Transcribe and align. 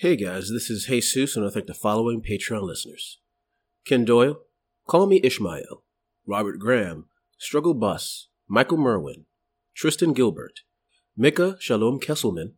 Hey 0.00 0.16
guys, 0.16 0.48
this 0.48 0.70
is 0.70 0.86
Jesus, 0.86 1.36
and 1.36 1.44
I 1.44 1.50
thank 1.50 1.66
the 1.66 1.74
following 1.74 2.22
Patreon 2.22 2.62
listeners 2.62 3.18
Ken 3.84 4.06
Doyle, 4.06 4.40
Call 4.88 5.04
Me 5.04 5.20
Ishmael, 5.22 5.82
Robert 6.26 6.58
Graham, 6.58 7.10
Struggle 7.36 7.74
Bus, 7.74 8.28
Michael 8.48 8.78
Merwin, 8.78 9.26
Tristan 9.76 10.14
Gilbert, 10.14 10.60
Mika 11.18 11.58
Shalom 11.60 12.00
Kesselman, 12.00 12.52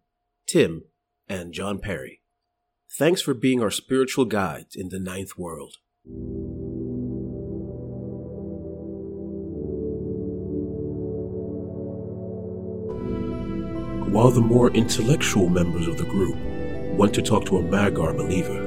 Tim, 0.46 0.84
and 1.28 1.52
John 1.52 1.80
Perry. 1.80 2.22
Thanks 2.96 3.20
for 3.20 3.34
being 3.34 3.61
our 3.61 3.72
spiritual 3.72 4.27
guides 4.27 4.77
in 4.77 4.90
the 4.90 5.00
ninth 5.00 5.36
world. 5.36 5.79
While 14.12 14.30
the 14.30 14.40
more 14.40 14.70
intellectual 14.70 15.48
members 15.48 15.88
of 15.88 15.98
the 15.98 16.04
group 16.04 16.52
went 16.96 17.14
to 17.14 17.22
talk 17.22 17.45
to 17.46 17.59
a 17.59 17.62
Magar 17.62 18.16
believer, 18.16 18.62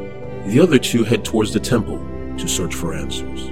the 0.48 0.60
other 0.60 0.80
two 0.80 1.04
head 1.04 1.24
towards 1.24 1.54
the 1.54 1.60
temple 1.60 2.00
to 2.38 2.48
search 2.48 2.76
for 2.76 2.94
answers. 2.94 3.52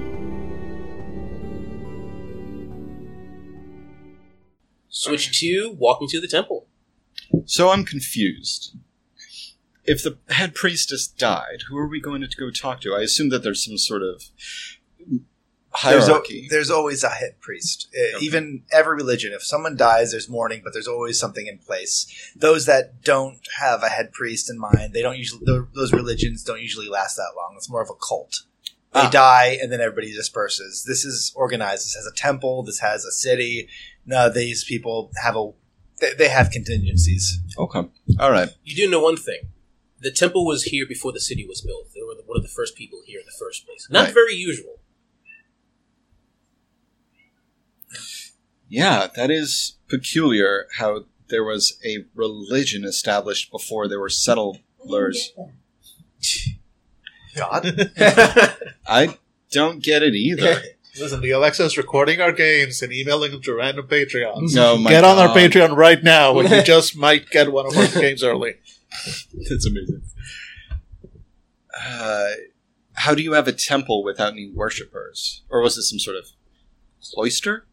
Switch 4.89 5.39
to 5.39 5.75
walking 5.77 6.07
to 6.09 6.21
the 6.21 6.27
temple. 6.27 6.67
So 7.45 7.69
I'm 7.69 7.83
confused. 7.83 8.75
If 9.85 10.01
the 10.01 10.17
head 10.29 10.55
priestess 10.55 11.07
died, 11.07 11.63
who 11.69 11.77
are 11.77 11.87
we 11.87 11.99
going 11.99 12.21
to 12.21 12.37
go 12.37 12.49
talk 12.51 12.79
to? 12.81 12.93
I 12.93 13.01
assume 13.01 13.29
that 13.29 13.43
there's 13.43 13.65
some 13.65 13.77
sort 13.77 14.01
of 14.01 14.23
There's, 15.83 16.03
al- 16.03 16.15
hierarchy. 16.15 16.47
there's 16.49 16.69
always 16.69 17.03
a 17.03 17.09
head 17.09 17.39
priest. 17.39 17.87
Uh, 17.97 18.17
Okay. 18.17 18.25
Even 18.25 18.63
every 18.71 18.95
religion, 18.95 19.31
if 19.33 19.43
someone 19.43 19.75
dies, 19.75 20.11
there's 20.11 20.29
mourning, 20.29 20.61
but 20.63 20.71
there's 20.73 20.87
always 20.87 21.19
something 21.19 21.47
in 21.47 21.57
place. 21.57 22.05
Those 22.35 22.65
that 22.67 23.01
don't 23.03 23.39
have 23.59 23.81
a 23.83 23.89
head 23.89 24.11
priest 24.13 24.49
in 24.49 24.59
mind, 24.59 24.93
they 24.93 25.01
don't 25.01 25.17
usually. 25.17 25.41
Those 25.73 25.91
religions 25.93 26.43
don't 26.43 26.61
usually 26.61 26.89
last 26.89 27.15
that 27.15 27.31
long. 27.35 27.53
It's 27.57 27.69
more 27.69 27.81
of 27.81 27.89
a 27.89 27.95
cult. 28.07 28.43
They 28.93 28.99
Ah. 28.99 29.09
die 29.09 29.57
and 29.59 29.71
then 29.71 29.81
everybody 29.81 30.13
disperses. 30.13 30.83
This 30.87 31.03
is 31.03 31.31
organized. 31.35 31.83
This 31.85 31.95
has 31.95 32.05
a 32.05 32.13
temple. 32.15 32.61
This 32.63 32.79
has 32.79 33.03
a 33.05 33.11
city. 33.11 33.67
No, 34.05 34.29
these 34.29 34.63
people 34.63 35.09
have 35.23 35.35
a. 35.35 35.51
They, 35.99 36.13
they 36.13 36.27
have 36.29 36.51
contingencies. 36.51 37.39
okay. 37.57 37.83
All 38.19 38.31
right. 38.31 38.49
You 38.63 38.75
do 38.75 38.89
know 38.91 38.99
one 38.99 39.17
thing. 39.17 39.39
The 40.01 40.11
temple 40.11 40.45
was 40.45 40.63
here 40.65 40.85
before 40.85 41.11
the 41.13 41.19
city 41.21 41.45
was 41.47 41.61
built. 41.61 41.87
They 41.95 42.01
were 42.01 42.13
the, 42.13 42.23
one 42.25 42.37
of 42.37 42.43
the 42.43 42.49
first 42.49 42.75
people 42.75 42.99
here 43.05 43.19
in 43.21 43.25
the 43.25 43.31
first 43.39 43.65
place. 43.65 43.87
Not 43.89 44.05
Right. 44.05 44.13
very 44.13 44.35
usual. 44.35 44.79
Yeah, 48.73 49.05
that 49.15 49.29
is 49.29 49.75
peculiar 49.87 50.65
how 50.79 51.05
there 51.27 51.43
was 51.43 51.77
a 51.85 52.05
religion 52.15 52.83
established 52.83 53.51
before 53.51 53.87
there 53.87 53.99
were 53.99 54.09
settlers. 54.09 55.31
God. 57.35 57.91
I 58.87 59.19
don't 59.51 59.83
get 59.83 60.01
it 60.01 60.15
either. 60.15 60.59
Listen, 60.99 61.21
the 61.21 61.29
Alexa's 61.29 61.77
recording 61.77 62.19
our 62.19 62.31
games 62.31 62.81
and 62.81 62.91
emailing 62.91 63.33
them 63.33 63.43
to 63.43 63.53
random 63.53 63.85
Patreons. 63.85 64.55
No, 64.55 64.75
my 64.75 64.89
get 64.89 65.03
on 65.03 65.19
our 65.19 65.35
Patreon 65.35 65.77
right 65.77 66.01
now, 66.03 66.39
and 66.39 66.49
you 66.49 66.63
just 66.63 66.97
might 66.97 67.29
get 67.29 67.51
one 67.51 67.67
of 67.67 67.77
our 67.77 68.01
games 68.01 68.23
early. 68.23 68.55
That's 69.49 69.67
amazing. 69.67 70.01
Uh, 71.79 72.29
how 72.93 73.13
do 73.13 73.21
you 73.21 73.33
have 73.33 73.47
a 73.47 73.53
temple 73.53 74.03
without 74.03 74.33
any 74.33 74.49
worshippers? 74.49 75.43
Or 75.47 75.61
was 75.61 75.77
it 75.77 75.83
some 75.83 75.99
sort 75.99 76.17
of 76.17 76.29
cloister? 77.13 77.67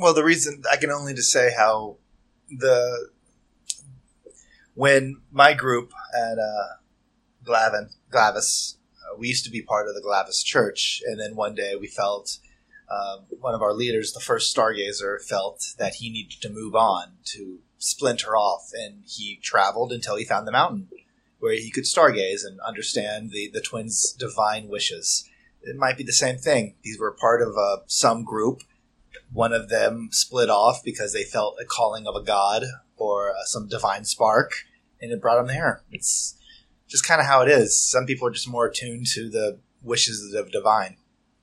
Well, 0.00 0.14
the 0.14 0.24
reason 0.24 0.62
I 0.72 0.76
can 0.76 0.90
only 0.90 1.12
just 1.12 1.30
say 1.30 1.52
how 1.54 1.98
the 2.48 3.10
when 4.72 5.20
my 5.30 5.52
group 5.52 5.92
at 6.16 6.38
uh, 6.38 6.76
Glavin 7.44 7.90
Glavis, 8.10 8.78
uh, 8.96 9.18
we 9.18 9.28
used 9.28 9.44
to 9.44 9.50
be 9.50 9.60
part 9.60 9.88
of 9.88 9.94
the 9.94 10.00
Glavis 10.00 10.42
Church, 10.42 11.02
and 11.04 11.20
then 11.20 11.36
one 11.36 11.54
day 11.54 11.74
we 11.78 11.86
felt 11.86 12.38
um, 12.90 13.26
one 13.40 13.54
of 13.54 13.60
our 13.60 13.74
leaders, 13.74 14.14
the 14.14 14.20
first 14.20 14.56
Stargazer, 14.56 15.22
felt 15.22 15.74
that 15.76 15.96
he 15.96 16.08
needed 16.08 16.40
to 16.40 16.48
move 16.48 16.74
on 16.74 17.18
to 17.24 17.58
splinter 17.76 18.34
off, 18.34 18.70
and 18.72 19.02
he 19.06 19.38
traveled 19.42 19.92
until 19.92 20.16
he 20.16 20.24
found 20.24 20.48
the 20.48 20.52
mountain 20.52 20.88
where 21.40 21.52
he 21.52 21.70
could 21.70 21.84
stargaze 21.84 22.42
and 22.42 22.58
understand 22.60 23.32
the 23.32 23.50
the 23.52 23.60
twins' 23.60 24.14
divine 24.18 24.68
wishes. 24.68 25.28
It 25.62 25.76
might 25.76 25.98
be 25.98 26.04
the 26.04 26.12
same 26.14 26.38
thing. 26.38 26.76
These 26.82 26.98
were 26.98 27.12
part 27.12 27.42
of 27.42 27.54
uh, 27.58 27.82
some 27.86 28.24
group 28.24 28.62
one 29.32 29.52
of 29.52 29.68
them 29.68 30.08
split 30.10 30.50
off 30.50 30.82
because 30.84 31.12
they 31.12 31.24
felt 31.24 31.58
a 31.60 31.64
calling 31.64 32.06
of 32.06 32.16
a 32.16 32.22
god 32.22 32.64
or 32.96 33.30
uh, 33.30 33.44
some 33.44 33.68
divine 33.68 34.04
spark, 34.04 34.52
and 35.00 35.12
it 35.12 35.20
brought 35.20 35.36
them 35.36 35.46
there. 35.46 35.82
It's 35.90 36.36
just 36.88 37.06
kind 37.06 37.20
of 37.20 37.26
how 37.26 37.42
it 37.42 37.48
is. 37.48 37.78
Some 37.78 38.06
people 38.06 38.26
are 38.28 38.32
just 38.32 38.48
more 38.48 38.66
attuned 38.66 39.06
to 39.14 39.30
the 39.30 39.58
wishes 39.82 40.34
of 40.34 40.46
the 40.46 40.50
divine 40.50 40.96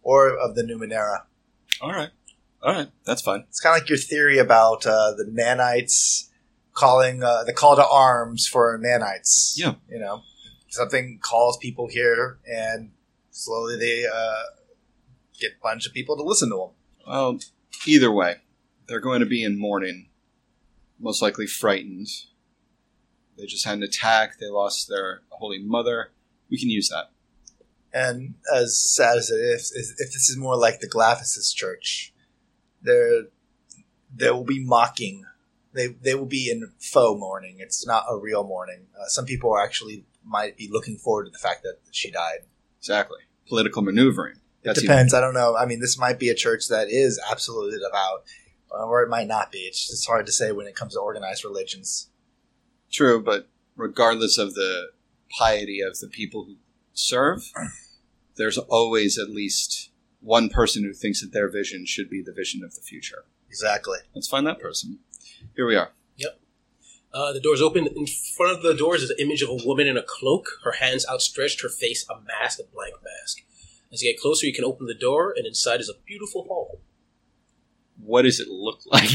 or 0.03 0.37
of 0.37 0.55
the 0.55 0.63
Numenera. 0.63 1.23
All 1.81 1.91
right. 1.91 2.09
All 2.61 2.73
right. 2.73 2.87
That's 3.05 3.21
fine. 3.21 3.45
It's 3.49 3.59
kind 3.59 3.75
of 3.75 3.81
like 3.81 3.89
your 3.89 3.97
theory 3.97 4.37
about 4.37 4.85
uh, 4.85 5.13
the 5.15 5.25
nanites 5.25 6.29
calling 6.73 7.23
uh, 7.23 7.43
the 7.43 7.53
call 7.53 7.75
to 7.75 7.87
arms 7.87 8.47
for 8.47 8.77
nanites. 8.79 9.53
Yeah. 9.55 9.75
you 9.89 9.99
know, 9.99 10.21
something 10.69 11.19
calls 11.21 11.57
people 11.57 11.87
here, 11.87 12.39
and 12.45 12.91
slowly 13.31 13.77
they 13.77 14.05
uh, 14.05 14.43
get 15.39 15.51
a 15.51 15.63
bunch 15.63 15.87
of 15.87 15.93
people 15.93 16.15
to 16.17 16.23
listen 16.23 16.49
to 16.49 16.55
them. 16.55 16.69
Well, 17.07 17.39
either 17.85 18.11
way, 18.11 18.37
they're 18.87 18.99
going 18.99 19.19
to 19.19 19.25
be 19.25 19.43
in 19.43 19.59
mourning, 19.59 20.09
most 20.99 21.21
likely 21.21 21.47
frightened. 21.47 22.07
They 23.37 23.45
just 23.45 23.65
had 23.65 23.77
an 23.77 23.83
attack. 23.83 24.39
They 24.39 24.47
lost 24.47 24.87
their 24.89 25.21
holy 25.29 25.59
mother. 25.59 26.11
We 26.49 26.57
can 26.57 26.69
use 26.69 26.89
that. 26.89 27.11
And 27.93 28.35
as 28.53 28.77
sad 28.77 29.17
as 29.17 29.29
it 29.29 29.39
is, 29.39 29.71
if 29.99 30.11
this 30.11 30.29
is 30.29 30.37
more 30.37 30.57
like 30.57 30.79
the 30.79 30.87
Glavis 30.87 31.53
church, 31.53 32.13
there 32.81 33.23
there 34.13 34.33
will 34.33 34.43
be 34.43 34.63
mocking. 34.63 35.25
They 35.73 35.87
they 35.87 36.15
will 36.15 36.25
be 36.25 36.49
in 36.49 36.71
faux 36.79 37.19
mourning. 37.19 37.57
It's 37.59 37.85
not 37.85 38.05
a 38.09 38.17
real 38.17 38.43
mourning. 38.43 38.87
Uh, 38.99 39.07
some 39.07 39.25
people 39.25 39.51
are 39.53 39.63
actually 39.63 40.05
might 40.23 40.57
be 40.57 40.69
looking 40.71 40.97
forward 40.97 41.25
to 41.25 41.31
the 41.31 41.37
fact 41.37 41.63
that 41.63 41.77
she 41.91 42.11
died. 42.11 42.39
Exactly. 42.79 43.19
Political 43.47 43.83
maneuvering. 43.83 44.39
It 44.67 44.75
That's 44.75 44.81
depends. 44.81 45.13
I 45.13 45.21
don't 45.21 45.33
know. 45.33 45.55
I 45.55 45.65
mean, 45.65 45.79
this 45.79 45.97
might 45.97 46.19
be 46.19 46.27
a 46.27 46.35
church 46.35 46.67
that 46.67 46.89
is 46.89 47.21
absolutely 47.31 47.79
devout, 47.79 48.25
uh, 48.69 48.85
or 48.85 49.01
it 49.01 49.09
might 49.09 49.27
not 49.27 49.49
be. 49.49 49.59
It's 49.59 49.87
just 49.87 50.05
hard 50.05 50.25
to 50.25 50.31
say 50.33 50.51
when 50.51 50.67
it 50.67 50.75
comes 50.75 50.93
to 50.93 50.99
organized 50.99 51.45
religions. 51.45 52.09
True, 52.91 53.23
but 53.23 53.47
regardless 53.77 54.37
of 54.37 54.55
the 54.55 54.89
piety 55.39 55.79
of 55.79 55.99
the 55.99 56.07
people 56.07 56.43
who 56.43 56.55
serve, 56.91 57.49
there's 58.35 58.57
always 58.57 59.17
at 59.17 59.29
least 59.29 59.91
one 60.19 60.49
person 60.49 60.83
who 60.83 60.91
thinks 60.91 61.21
that 61.21 61.31
their 61.31 61.49
vision 61.49 61.85
should 61.85 62.09
be 62.09 62.21
the 62.21 62.33
vision 62.33 62.61
of 62.61 62.75
the 62.75 62.81
future. 62.81 63.23
Exactly. 63.47 63.99
Let's 64.13 64.27
find 64.27 64.45
that 64.47 64.59
person. 64.59 64.99
Here 65.55 65.65
we 65.65 65.77
are. 65.77 65.91
Yep. 66.17 66.39
Uh, 67.13 67.31
the 67.31 67.39
doors 67.39 67.61
open. 67.61 67.87
In 67.87 68.05
front 68.35 68.57
of 68.57 68.63
the 68.63 68.73
doors 68.73 69.01
is 69.01 69.11
an 69.11 69.17
image 69.19 69.41
of 69.41 69.49
a 69.49 69.65
woman 69.65 69.87
in 69.87 69.95
a 69.95 70.03
cloak, 70.03 70.59
her 70.65 70.73
hands 70.73 71.05
outstretched, 71.09 71.61
her 71.61 71.69
face 71.69 72.05
a 72.09 72.19
mask, 72.19 72.59
a 72.59 72.63
blank 72.63 72.95
mask. 73.01 73.43
As 73.91 74.01
you 74.01 74.11
get 74.11 74.19
closer, 74.19 74.45
you 74.45 74.53
can 74.53 74.65
open 74.65 74.85
the 74.87 74.93
door, 74.93 75.33
and 75.35 75.45
inside 75.45 75.79
is 75.79 75.89
a 75.89 75.97
beautiful 76.05 76.43
hall. 76.45 76.81
What 77.99 78.23
does 78.23 78.39
it 78.39 78.47
look 78.47 78.79
like? 78.85 79.09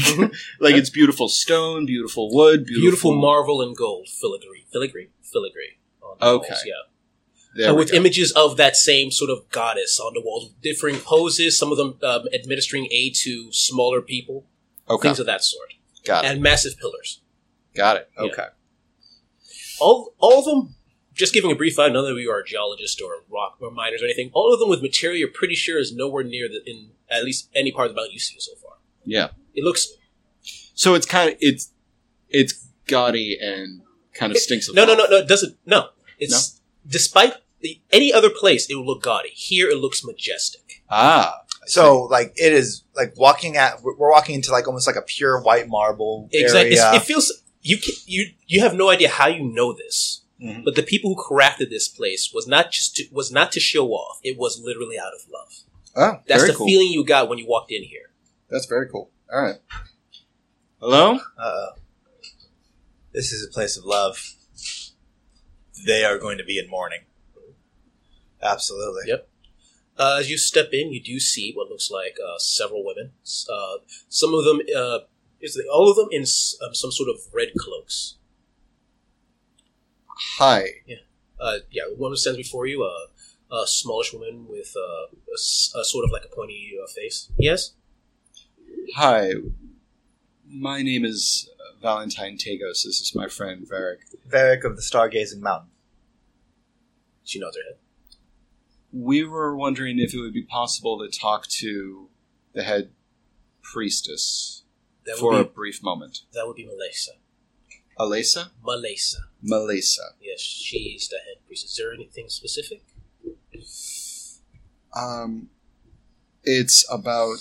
like 0.59 0.75
it's 0.75 0.89
beautiful 0.89 1.29
stone, 1.29 1.85
beautiful 1.85 2.33
wood, 2.33 2.65
beautiful, 2.65 2.81
Beautiful, 3.11 3.15
marble 3.21 3.61
and 3.61 3.75
gold 3.75 4.07
filigree. 4.09 4.65
Filigree? 4.71 5.09
Filigree. 5.21 5.77
On 6.01 6.17
the 6.19 6.25
Okay. 6.25 6.49
walls, 6.49 6.63
yeah. 7.55 7.67
And 7.69 7.77
with 7.77 7.91
go. 7.91 7.97
images 7.97 8.31
of 8.31 8.57
that 8.57 8.75
same 8.75 9.11
sort 9.11 9.29
of 9.29 9.47
goddess 9.51 9.99
on 9.99 10.13
the 10.15 10.21
walls, 10.21 10.53
differing 10.61 10.97
poses, 10.97 11.57
some 11.57 11.71
of 11.71 11.77
them 11.77 11.97
um, 12.03 12.23
administering 12.33 12.87
aid 12.91 13.13
to 13.23 13.51
smaller 13.53 14.01
people, 14.01 14.45
Okay, 14.89 15.09
things 15.09 15.19
of 15.19 15.27
that 15.27 15.43
sort. 15.43 15.69
got 16.03 16.25
it. 16.25 16.31
And 16.31 16.41
massive 16.41 16.77
pillars. 16.79 17.21
Got 17.75 17.97
it. 17.97 18.09
Yeah. 18.17 18.23
Okay. 18.25 18.47
all 19.79 20.13
all 20.19 20.39
of 20.39 20.45
them 20.45 20.75
just 21.13 21.33
giving 21.33 21.51
a 21.51 21.55
brief 21.55 21.77
out 21.79 21.91
none 21.91 22.05
of 22.05 22.17
you 22.17 22.31
are 22.31 22.43
geologists 22.43 23.01
or 23.01 23.23
rock 23.31 23.57
or 23.61 23.71
miners 23.71 24.01
or 24.01 24.05
anything. 24.05 24.31
All 24.33 24.53
of 24.53 24.59
them 24.59 24.69
with 24.69 24.81
material 24.81 25.19
you're 25.19 25.29
pretty 25.29 25.55
sure 25.55 25.79
is 25.79 25.93
nowhere 25.93 26.23
near 26.23 26.47
the 26.47 26.61
in 26.69 26.89
at 27.09 27.23
least 27.23 27.49
any 27.53 27.71
part 27.71 27.87
of 27.87 27.91
the 27.91 27.95
mountain 27.95 28.13
you've 28.13 28.21
seen 28.21 28.39
so 28.39 28.53
far. 28.55 28.77
Yeah. 29.05 29.29
it 29.53 29.63
looks 29.63 29.87
So 30.73 30.93
it's 30.95 31.05
kind 31.05 31.29
of 31.31 31.37
it's 31.39 31.71
it's 32.29 32.67
gaudy 32.87 33.37
and 33.41 33.81
kind 34.13 34.31
of 34.31 34.37
stinks 34.37 34.67
of 34.69 34.75
no 34.75 34.85
no 34.85 34.95
no 34.95 35.05
no 35.05 35.17
it 35.17 35.27
doesn't 35.27 35.57
no. 35.65 35.89
It's 36.19 36.61
despite 36.87 37.33
the, 37.61 37.81
any 37.91 38.13
other 38.13 38.29
place 38.29 38.69
it 38.69 38.75
will 38.75 38.85
look 38.85 39.03
gaudy. 39.03 39.29
Here 39.29 39.69
it 39.69 39.77
looks 39.77 40.03
majestic. 40.03 40.83
Ah, 40.89 41.41
So, 41.65 42.03
like, 42.03 42.33
it 42.35 42.51
is 42.53 42.83
like 42.93 43.13
walking 43.17 43.55
at. 43.55 43.81
We're 43.81 43.95
we're 43.95 44.11
walking 44.11 44.35
into 44.35 44.51
like 44.51 44.67
almost 44.67 44.85
like 44.85 44.97
a 44.97 45.01
pure 45.01 45.41
white 45.41 45.67
marble 45.67 46.29
exactly. 46.31 46.77
Area. 46.77 46.95
it 46.95 47.03
feels 47.03 47.31
you 47.61 47.77
can, 47.77 47.93
you 48.05 48.27
you 48.45 48.61
have 48.61 48.75
no 48.75 48.89
idea 48.89 49.09
how 49.09 49.27
you 49.27 49.43
know 49.43 49.73
this 49.73 50.22
Mhm. 50.43 50.65
but 50.65 50.75
the 50.75 50.83
people 50.83 51.13
who 51.15 51.23
crafted 51.23 51.69
this 51.69 51.87
place 51.87 52.31
was 52.33 52.45
not 52.47 52.71
just 52.71 52.95
to, 52.97 53.03
was 53.11 53.31
not 53.31 53.51
to 53.53 53.59
show 53.59 53.89
off 53.91 54.19
it 54.23 54.37
was 54.37 54.59
literally 54.59 54.97
out 54.99 55.13
of 55.13 55.21
love 55.31 55.53
oh, 55.95 56.21
that's 56.27 56.41
very 56.41 56.51
the 56.51 56.57
cool. 56.57 56.67
feeling 56.67 56.87
you 56.91 57.03
got 57.05 57.29
when 57.29 57.37
you 57.39 57.47
walked 57.47 57.71
in 57.71 57.83
here 57.83 58.09
That's 58.49 58.65
very 58.67 58.87
cool. 58.89 59.09
All 59.33 59.41
right. 59.41 59.55
Hello. 60.79 61.19
Uh, 61.39 61.67
this 63.13 63.31
is 63.31 63.47
a 63.47 63.49
place 63.51 63.77
of 63.77 63.83
love. 63.85 64.15
they 65.87 66.03
are 66.05 66.17
going 66.19 66.37
to 66.37 66.43
be 66.43 66.59
in 66.59 66.69
mourning. 66.69 67.01
Absolutely. 68.41 69.03
Yep. 69.07 69.27
Uh, 69.97 70.17
as 70.19 70.29
you 70.29 70.37
step 70.37 70.69
in, 70.73 70.91
you 70.91 71.01
do 71.01 71.19
see 71.19 71.51
what 71.55 71.69
looks 71.69 71.89
like 71.89 72.17
uh, 72.23 72.37
several 72.37 72.83
women. 72.85 73.11
Uh, 73.51 73.77
some 74.09 74.33
of 74.33 74.43
them, 74.45 74.59
uh, 74.75 74.99
is 75.41 75.53
the, 75.55 75.63
all 75.71 75.89
of 75.89 75.95
them 75.95 76.09
in 76.11 76.23
s- 76.23 76.55
um, 76.65 76.73
some 76.73 76.91
sort 76.91 77.09
of 77.09 77.15
red 77.33 77.49
cloaks. 77.57 78.15
Hi. 80.37 80.65
Yeah. 80.85 80.97
Uh, 81.39 81.57
yeah, 81.71 81.83
one 81.97 82.11
who 82.11 82.15
stands 82.15 82.37
before 82.37 82.65
you, 82.65 82.83
uh, 82.83 83.55
a 83.55 83.67
smallish 83.67 84.13
woman 84.13 84.47
with 84.47 84.73
uh, 84.77 85.15
a, 85.15 85.33
s- 85.35 85.73
a 85.79 85.83
sort 85.83 86.05
of 86.05 86.11
like 86.11 86.25
a 86.25 86.33
pointy 86.35 86.71
uh, 86.81 86.87
face. 86.87 87.29
Yes. 87.37 87.73
Hi. 88.95 89.33
My 90.47 90.81
name 90.81 91.03
is 91.05 91.49
uh, 91.59 91.79
Valentine 91.81 92.37
Tagos. 92.37 92.83
This 92.83 93.01
is 93.01 93.11
my 93.15 93.27
friend 93.27 93.67
Varric. 93.69 93.97
Varric 94.29 94.63
of 94.63 94.75
the 94.75 94.81
Stargazing 94.81 95.39
Mountain. 95.41 95.69
She 97.23 97.39
nods 97.39 97.57
her 97.57 97.63
head. 97.63 97.79
We 98.91 99.23
were 99.23 99.55
wondering 99.55 99.99
if 99.99 100.13
it 100.13 100.19
would 100.19 100.33
be 100.33 100.43
possible 100.43 100.99
to 100.99 101.19
talk 101.19 101.47
to 101.47 102.09
the 102.53 102.63
head 102.63 102.91
priestess 103.73 104.63
That 105.05 105.17
for 105.17 105.39
a 105.39 105.43
brief 105.45 105.81
moment. 105.83 106.19
that 106.33 106.45
would 106.45 106.55
be 106.55 106.65
Malesa. 106.65 107.11
Alesa? 107.99 108.49
Malesa. 108.61 109.17
Malesa. 109.41 110.01
Yes, 110.21 110.39
she's 110.39 111.07
the 111.09 111.17
head 111.17 111.45
priest. 111.45 111.65
Is 111.65 111.75
there 111.75 111.93
anything 111.93 112.29
specific? 112.29 112.83
Um, 114.95 115.49
it's 116.43 116.85
about 116.91 117.39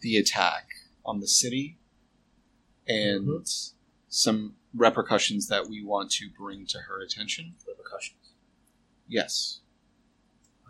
the 0.00 0.16
attack 0.16 0.68
on 1.04 1.20
the 1.20 1.28
city 1.28 1.78
and 2.86 3.46
some 4.08 4.54
repercussions 4.74 5.48
that 5.48 5.68
we 5.68 5.82
want 5.82 6.10
to 6.12 6.28
bring 6.36 6.66
to 6.66 6.78
her 6.88 7.02
attention. 7.02 7.54
Repercussions. 7.66 8.32
Yes. 9.08 9.60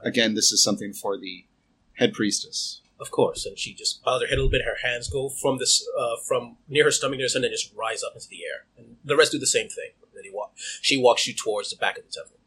Again, 0.05 0.35
this 0.35 0.53
is 0.53 0.63
something 0.63 0.93
for 0.93 1.19
the 1.19 1.47
head 1.95 2.13
priestess. 2.13 2.83
Of 3.05 3.11
course, 3.11 3.45
and 3.45 3.59
she 3.59 3.75
just 3.75 4.03
bows 4.03 4.23
her 4.23 4.27
head 4.29 4.39
a 4.39 4.41
little 4.43 4.51
bit. 4.51 4.63
Her 4.65 4.79
hands 4.89 5.09
go 5.09 5.29
from 5.29 5.59
this, 5.59 5.87
uh, 5.99 6.17
from 6.27 6.57
near 6.69 6.85
her 6.85 6.91
stomach 6.91 7.19
to 7.19 7.25
her 7.25 7.29
and 7.35 7.45
then 7.45 7.51
just 7.51 7.71
rise 7.75 8.03
up 8.03 8.15
into 8.15 8.29
the 8.29 8.45
air. 8.45 8.65
And 8.79 8.97
the 9.05 9.17
rest 9.17 9.33
do 9.33 9.39
the 9.39 9.47
same 9.47 9.69
thing. 9.69 9.91
Then 10.15 10.25
he 10.25 10.31
walk. 10.31 10.53
She 10.81 10.97
walks 10.97 11.27
you 11.27 11.35
towards 11.35 11.69
the 11.71 11.77
back 11.77 11.99
of 11.99 12.05
the 12.05 12.11
temple, 12.11 12.39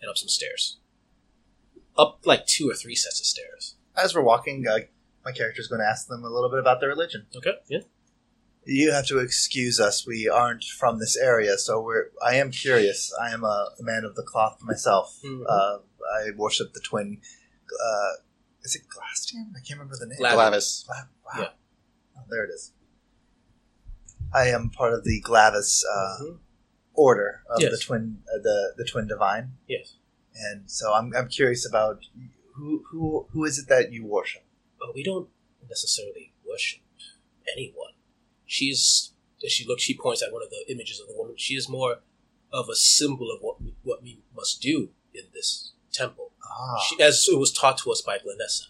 and 0.00 0.08
up 0.08 0.16
some 0.16 0.28
stairs. 0.28 0.78
Up 1.98 2.20
like 2.24 2.46
two 2.46 2.70
or 2.70 2.74
three 2.74 2.94
sets 2.94 3.18
of 3.20 3.26
stairs. 3.26 3.74
As 3.96 4.14
we're 4.14 4.22
walking, 4.22 4.64
uh, 4.68 4.78
my 5.24 5.32
character's 5.32 5.66
going 5.68 5.80
to 5.80 5.86
ask 5.86 6.06
them 6.06 6.22
a 6.24 6.28
little 6.30 6.48
bit 6.50 6.58
about 6.60 6.80
their 6.80 6.88
religion. 6.90 7.26
Okay. 7.36 7.54
Yeah. 7.68 7.80
You 8.64 8.92
have 8.92 9.06
to 9.08 9.18
excuse 9.18 9.80
us. 9.80 10.06
We 10.06 10.28
aren't 10.28 10.64
from 10.64 11.00
this 11.00 11.16
area, 11.16 11.58
so 11.58 11.80
we're. 11.82 12.10
I 12.24 12.36
am 12.36 12.50
curious. 12.52 13.12
I 13.20 13.30
am 13.32 13.42
a, 13.42 13.70
a 13.80 13.82
man 13.82 14.04
of 14.04 14.14
the 14.14 14.22
cloth 14.22 14.58
myself. 14.62 15.18
Mhm. 15.24 15.42
Uh, 15.48 15.78
I 16.16 16.30
worship 16.36 16.72
the 16.72 16.80
twin. 16.80 17.20
Uh, 17.72 18.12
is 18.64 18.74
it 18.76 18.82
Glastian? 18.88 19.50
I 19.56 19.60
can't 19.60 19.78
remember 19.80 19.96
the 19.98 20.06
name. 20.06 20.18
Glav- 20.18 20.34
Glavis. 20.34 20.84
Gla- 20.86 21.08
wow. 21.24 21.40
Yeah. 21.42 21.48
Oh, 22.18 22.22
there 22.30 22.44
it 22.44 22.50
is. 22.50 22.72
I 24.34 24.48
am 24.48 24.70
part 24.70 24.94
of 24.94 25.04
the 25.04 25.20
Glavis 25.20 25.84
uh, 25.84 26.18
Mhm. 26.22 26.38
order 26.94 27.42
of 27.50 27.60
Yes. 27.60 27.72
the 27.72 27.78
twin, 27.78 28.22
uh, 28.32 28.38
the 28.42 28.74
the 28.76 28.84
twin 28.84 29.06
divine, 29.06 29.58
Yes. 29.68 29.96
and 30.34 30.70
so 30.70 30.92
I'm, 30.94 31.12
I'm 31.14 31.28
curious 31.28 31.66
about 31.66 32.06
who 32.54 32.84
who 32.90 33.26
who 33.32 33.44
is 33.44 33.58
it 33.58 33.68
that 33.68 33.92
you 33.92 34.06
worship? 34.06 34.44
But 34.78 34.94
we 34.94 35.02
don't 35.02 35.28
necessarily 35.68 36.34
worship 36.48 36.80
anyone. 37.54 37.94
She's. 38.46 39.08
As 39.44 39.50
she 39.50 39.66
looks, 39.66 39.82
she 39.82 39.96
points 39.98 40.22
at 40.22 40.32
one 40.32 40.40
of 40.44 40.50
the 40.50 40.64
images 40.70 41.00
of 41.00 41.08
the 41.08 41.16
woman. 41.16 41.34
She 41.36 41.54
is 41.56 41.68
more 41.68 41.98
of 42.52 42.68
a 42.68 42.76
symbol 42.76 43.28
of 43.32 43.42
what 43.42 43.60
we, 43.60 43.74
what 43.82 44.00
we 44.00 44.22
must 44.32 44.62
do 44.62 44.90
in 45.12 45.24
this 45.34 45.71
temple. 45.92 46.32
Ah, 46.44 46.78
She, 46.78 47.00
as 47.02 47.26
it 47.30 47.38
was 47.38 47.52
taught 47.52 47.78
to 47.78 47.90
us 47.92 48.00
by 48.02 48.18
Glenessa. 48.18 48.68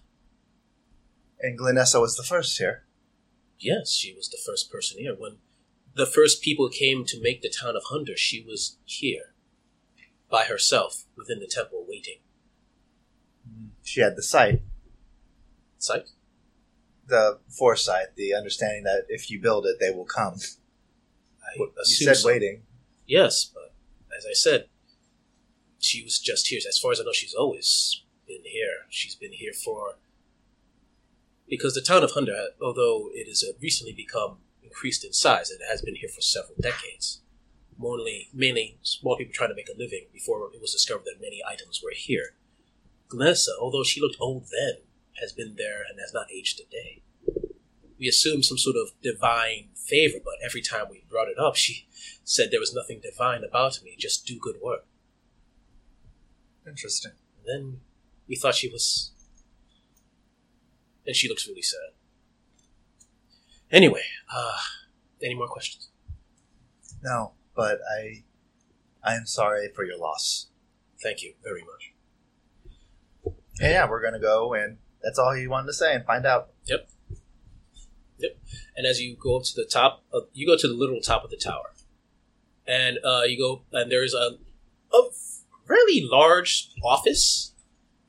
and 1.41 1.59
Glenessa 1.59 2.01
was 2.01 2.17
the 2.17 2.23
first 2.23 2.59
here. 2.59 2.85
Yes, 3.59 3.93
she 3.93 4.13
was 4.15 4.29
the 4.29 4.39
first 4.45 4.71
person 4.71 4.99
here. 4.99 5.15
When 5.17 5.39
the 5.95 6.07
first 6.07 6.43
people 6.43 6.69
came 6.69 7.05
to 7.07 7.21
make 7.21 7.43
the 7.43 7.51
town 7.51 7.77
of 7.77 7.83
Hunder, 7.87 8.17
she 8.17 8.43
was 8.43 8.79
here 8.85 9.35
by 10.31 10.45
herself 10.45 11.05
within 11.17 11.39
the 11.41 11.47
temple 11.47 11.85
waiting. 11.89 12.19
She 13.83 14.01
had 14.01 14.17
the 14.17 14.23
sight, 14.23 14.63
Sight? 15.79 16.09
the 17.07 17.41
foresight, 17.49 18.15
the 18.17 18.33
understanding 18.35 18.85
that 18.85 19.05
if 19.09 19.31
you 19.31 19.41
build 19.41 19.67
it, 19.67 19.77
they 19.81 19.91
will 19.91 20.05
come. 20.07 20.35
I 21.43 21.59
You 21.59 21.71
said 21.85 22.17
so. 22.17 22.29
waiting. 22.29 22.63
Yes, 23.07 23.45
but 23.53 23.75
as 24.17 24.25
I 24.25 24.33
said, 24.33 24.69
she 25.83 26.03
was 26.03 26.19
just 26.19 26.49
here. 26.49 26.61
As 26.67 26.79
far 26.79 26.93
as 26.93 27.01
I 27.01 27.05
know, 27.05 27.13
she's 27.13 27.35
always 27.35 28.03
been 28.27 28.45
here. 28.45 28.87
She's 28.89 29.15
been 29.15 29.33
here 29.33 29.53
for. 29.53 29.97
Because 31.49 31.75
the 31.75 31.83
town 31.83 32.05
of 32.05 32.13
Hunder, 32.13 32.49
although 32.63 33.11
it 33.13 33.29
has 33.29 33.45
uh, 33.45 33.53
recently 33.61 33.93
become 33.93 34.39
increased 34.63 35.05
in 35.05 35.13
size, 35.13 35.51
it 35.51 35.61
has 35.69 35.83
been 35.83 35.97
here 35.97 36.09
for 36.09 36.21
several 36.21 36.55
decades. 36.61 37.21
Mainly, 37.79 38.29
mainly 38.33 38.79
small 38.83 39.17
people 39.17 39.33
trying 39.35 39.51
to 39.51 39.57
make 39.57 39.69
a 39.69 39.79
living 39.79 40.07
before 40.13 40.49
it 40.55 40.61
was 40.61 40.73
discovered 40.73 41.05
that 41.05 41.21
many 41.21 41.43
items 41.47 41.83
were 41.83 41.93
here. 41.95 42.35
Glenessa, 43.09 43.51
although 43.61 43.83
she 43.83 44.01
looked 44.01 44.17
old 44.21 44.45
then, 44.51 44.85
has 45.21 45.33
been 45.33 45.57
there 45.57 45.83
and 45.89 45.99
has 45.99 46.15
not 46.15 46.31
aged 46.33 46.61
a 46.61 46.71
day. 46.71 47.03
We 47.99 48.09
assumed 48.09 48.45
some 48.45 48.59
sort 48.59 48.77
of 48.77 48.93
divine 49.03 49.71
favor, 49.75 50.19
but 50.25 50.35
every 50.45 50.63
time 50.63 50.87
we 50.91 51.05
brought 51.11 51.29
it 51.29 51.39
up, 51.39 51.57
she 51.57 51.87
said 52.25 52.51
there 52.51 52.61
was 52.61 52.75
nothing 52.75 53.01
divine 53.03 53.43
about 53.45 53.81
me, 53.83 53.97
just 53.99 54.27
do 54.27 54.39
good 54.41 54.57
work. 54.63 54.87
Interesting. 56.67 57.13
And 57.39 57.47
then 57.47 57.81
we 58.29 58.37
thought 58.37 58.55
she 58.55 58.69
was. 58.69 59.13
And 61.07 61.17
she 61.17 61.29
looks 61.29 61.49
really 61.49 61.63
sad. 61.63 61.91
Anyway, 63.71 64.05
uh, 64.33 64.59
any 65.23 65.35
more 65.35 65.49
questions? 65.49 65.89
No, 67.03 67.33
but 67.57 67.81
I, 67.99 68.23
I 69.03 69.15
am 69.17 69.27
sorry 69.27 69.69
for 69.75 69.85
your 69.85 69.99
loss. 69.99 70.47
Thank 71.03 71.23
you 71.23 71.35
very 71.43 71.63
much. 71.63 71.93
And 73.61 73.73
yeah, 73.73 73.89
we're 73.89 74.03
gonna 74.03 74.21
go, 74.21 74.55
and 74.55 74.79
that's 75.03 75.19
all 75.19 75.35
he 75.35 75.47
wanted 75.47 75.69
to 75.69 75.73
say, 75.73 75.95
and 75.95 76.05
find 76.05 76.27
out. 76.27 76.51
Yep. 76.67 76.89
Yep. 78.19 78.39
And 78.77 78.87
as 78.87 79.01
you 79.01 79.17
go 79.17 79.39
up 79.39 79.45
to 79.45 79.55
the 79.55 79.65
top, 79.65 80.05
of, 80.13 80.25
you 80.33 80.47
go 80.47 80.57
to 80.57 80.69
the 80.69 80.75
literal 80.75 81.01
top 81.01 81.25
of 81.25 81.31
the 81.31 81.37
tower, 81.37 81.73
and 82.67 82.99
uh, 83.05 83.23
you 83.23 83.37
go, 83.39 83.63
and 83.73 83.91
there's 83.91 84.15
a 84.15 84.37
a 84.95 85.03
really 85.73 86.07
large 86.09 86.71
office, 86.85 87.53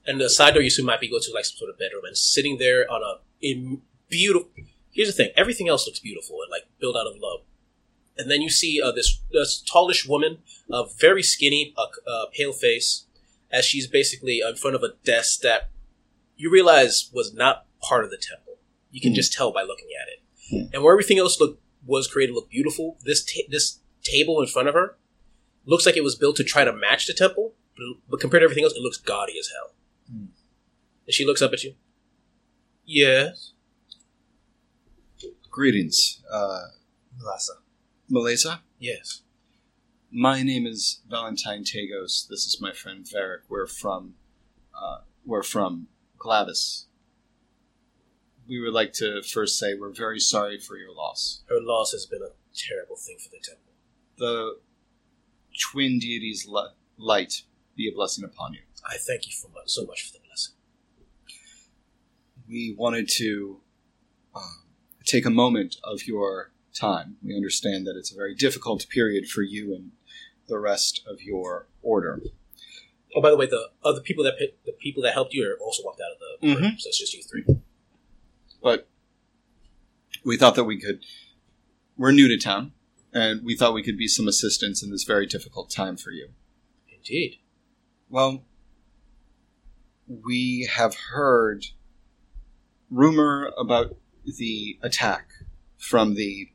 and 0.05 0.19
the 0.19 0.29
side 0.29 0.53
door 0.53 0.61
you 0.61 0.67
assume 0.67 0.85
might 0.85 0.99
be 1.01 1.09
go 1.09 1.19
to 1.19 1.31
like 1.33 1.45
some 1.45 1.57
sort 1.57 1.69
of 1.69 1.77
bedroom, 1.79 2.03
and 2.05 2.17
sitting 2.17 2.57
there 2.57 2.89
on 2.91 3.01
a 3.01 3.21
in 3.41 3.81
beautiful. 4.09 4.49
Here's 4.91 5.07
the 5.09 5.13
thing: 5.13 5.31
everything 5.35 5.67
else 5.67 5.85
looks 5.88 5.99
beautiful 5.99 6.38
and 6.43 6.51
like 6.51 6.63
built 6.79 6.95
out 6.95 7.07
of 7.07 7.15
love. 7.19 7.41
And 8.17 8.29
then 8.29 8.41
you 8.41 8.49
see 8.49 8.79
uh, 8.81 8.91
this 8.91 9.19
this 9.31 9.63
tallish 9.71 10.07
woman, 10.07 10.39
uh, 10.69 10.83
very 10.99 11.23
skinny, 11.23 11.73
a 11.77 12.09
uh, 12.09 12.25
pale 12.31 12.53
face, 12.53 13.05
as 13.51 13.65
she's 13.65 13.88
basically 13.88 14.41
in 14.47 14.55
front 14.55 14.75
of 14.75 14.83
a 14.83 14.93
desk 15.03 15.41
that 15.41 15.69
you 16.38 16.51
realize 16.51 17.09
was 17.13 17.33
not 17.33 17.65
part 17.81 18.03
of 18.03 18.11
the 18.11 18.17
temple. 18.17 18.57
You 18.91 19.01
can 19.01 19.13
Mhm. 19.13 19.15
just 19.15 19.33
tell 19.33 19.51
by 19.51 19.63
looking 19.63 19.89
at 19.99 20.07
it. 20.09 20.19
Mhm. 20.53 20.73
And 20.73 20.83
where 20.83 20.93
everything 20.93 21.17
else 21.17 21.39
looked 21.39 21.59
was 21.85 22.07
created 22.07 22.33
look 22.33 22.49
beautiful, 22.49 22.97
this 23.03 23.23
ta- 23.23 23.49
this 23.49 23.79
table 24.03 24.39
in 24.41 24.47
front 24.47 24.67
of 24.67 24.75
her 24.75 24.97
looks 25.65 25.86
like 25.86 25.98
it 25.98 26.03
was 26.03 26.15
built 26.15 26.36
to 26.38 26.43
try 26.43 26.63
to 26.63 26.74
match 26.74 27.08
the 27.08 27.13
temple, 27.13 27.53
but, 27.75 27.84
but 28.10 28.20
compared 28.20 28.41
to 28.41 28.46
everything 28.46 28.63
else, 28.63 28.74
it 28.74 28.82
looks 28.82 28.98
gaudy 28.98 29.38
as 29.39 29.50
hell. 29.50 29.75
Hmm. 30.10 30.25
And 31.05 31.13
she 31.13 31.25
looks 31.25 31.41
up 31.41 31.53
at 31.53 31.63
you. 31.63 31.75
Yes. 32.86 33.53
Greetings, 35.50 36.22
uh, 36.32 36.62
Melissa. 37.17 37.53
Melissa. 38.10 38.62
Yes. 38.79 39.22
My 40.12 40.43
name 40.43 40.67
is 40.67 41.01
Valentine 41.10 41.63
Tagos. 41.63 42.27
This 42.27 42.46
is 42.46 42.60
my 42.60 42.72
friend 42.72 43.05
Varric. 43.05 43.41
We're 43.50 43.67
from, 43.67 44.15
uh, 44.75 45.00
we're 45.25 45.43
from 45.43 45.88
Glavis. 46.17 46.88
We 48.48 48.60
would 48.60 48.74
like 48.74 48.93
to 48.93 49.22
first 49.24 49.58
say 49.58 49.74
we're 49.74 49.93
very 49.93 50.20
sorry 50.20 50.60
for 50.60 50.77
your 50.77 50.93
loss. 50.93 51.43
Her 51.48 51.60
loss 51.62 51.91
has 51.93 52.05
been 52.05 52.22
a 52.22 52.36
terrible 52.55 52.98
thing 52.98 53.17
for 53.17 53.29
the 53.29 53.39
temple. 53.41 53.74
The 54.17 54.60
twin 55.60 56.00
deities' 56.00 56.48
light 56.98 57.43
be 57.75 57.88
a 57.88 57.93
blessing 57.93 58.24
upon 58.24 58.53
you. 58.53 58.60
I 58.86 58.98
thank 58.98 59.25
you 59.27 59.33
for 59.33 59.50
so 59.65 59.86
much 59.86 60.03
for 60.07 60.13
the 60.13 60.19
blessing. 60.25 60.53
we 62.48 62.75
wanted 62.77 63.07
to 63.10 63.62
um, 64.36 64.63
take 65.05 65.25
a 65.25 65.29
moment 65.29 65.77
of 65.83 66.05
your 66.07 66.51
time. 66.74 67.17
We 67.24 67.36
understand 67.36 67.88
that 67.88 67.95
it's 67.98 68.12
a 68.12 68.15
very 68.15 68.36
difficult 68.36 68.88
period 68.89 69.27
for 69.27 69.41
you 69.41 69.74
and 69.74 69.91
the 70.48 70.60
rest 70.60 71.01
of 71.07 71.22
your 71.22 71.67
order. 71.81 72.22
Oh, 73.15 73.22
by 73.22 73.29
the 73.29 73.38
way, 73.38 73.45
the 73.45 73.69
other 73.83 74.01
people 74.01 74.24
that 74.25 74.36
the 74.65 74.72
people 74.74 75.03
that 75.03 75.13
helped 75.13 75.33
you 75.33 75.48
are 75.50 75.57
also 75.63 75.83
walked 75.83 76.01
out 76.01 76.12
of 76.12 76.19
the 76.41 76.48
Mhm. 76.48 76.62
room, 76.62 76.75
so 76.79 76.88
it's 76.89 77.00
just 77.00 77.13
you 77.13 77.24
three. 77.24 77.45
But 78.62 78.88
we 80.25 80.36
thought 80.38 80.55
that 80.55 80.63
we 80.65 80.79
could. 80.79 81.05
We're 81.95 82.12
new 82.12 82.27
to 82.27 82.38
town, 82.38 82.74
and 83.13 83.43
we 83.43 83.55
thought 83.55 83.74
we 83.74 83.84
could 83.84 83.98
be 83.98 84.08
some 84.08 84.27
assistance 84.27 84.84
in 84.84 84.91
this 84.91 85.03
very 85.03 85.25
difficult 85.25 85.70
time 85.70 85.98
for 85.98 86.12
you. 86.12 86.29
Indeed. 86.91 87.39
Well, 88.10 88.43
we 90.08 90.70
have 90.74 90.96
heard 91.12 91.65
rumor 92.89 93.51
about 93.58 93.96
the 94.25 94.77
attack 94.82 95.29
from 95.77 96.15
the 96.15 96.50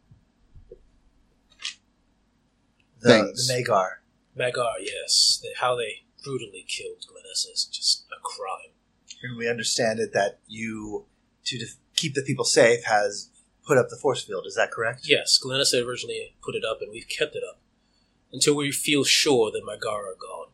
The, 3.01 3.11
Things. 3.11 3.47
the 3.47 3.55
Magar. 3.55 3.89
Magar, 4.37 4.75
yes. 4.81 5.39
The, 5.41 5.51
how 5.61 5.77
they 5.77 6.03
brutally 6.25 6.65
killed 6.67 7.05
Glenessa 7.07 7.53
is 7.53 7.69
just 7.71 8.07
a 8.11 8.21
crime. 8.23 8.73
And 9.23 9.37
we 9.37 9.49
understand 9.49 10.01
it 10.01 10.13
that 10.15 10.41
you, 10.49 11.07
to 11.45 11.59
def- 11.59 11.77
keep 11.95 12.15
the 12.15 12.23
people 12.23 12.45
safe, 12.45 12.85
has 12.85 13.31
put 13.69 13.79
up 13.79 13.91
the 13.91 13.97
force 13.97 14.25
field. 14.25 14.45
Is 14.47 14.55
that 14.57 14.71
correct? 14.73 15.03
Yes, 15.05 15.39
Glenessa 15.39 15.87
originally 15.87 16.35
put 16.43 16.55
it 16.55 16.65
up, 16.65 16.79
and 16.81 16.91
we've 16.91 17.09
kept 17.09 17.37
it 17.37 17.43
up 17.49 17.61
until 18.33 18.57
we 18.57 18.73
feel 18.73 19.05
sure 19.05 19.51
that 19.53 19.63
Magar 19.63 20.01
are 20.11 20.17
gone. 20.19 20.49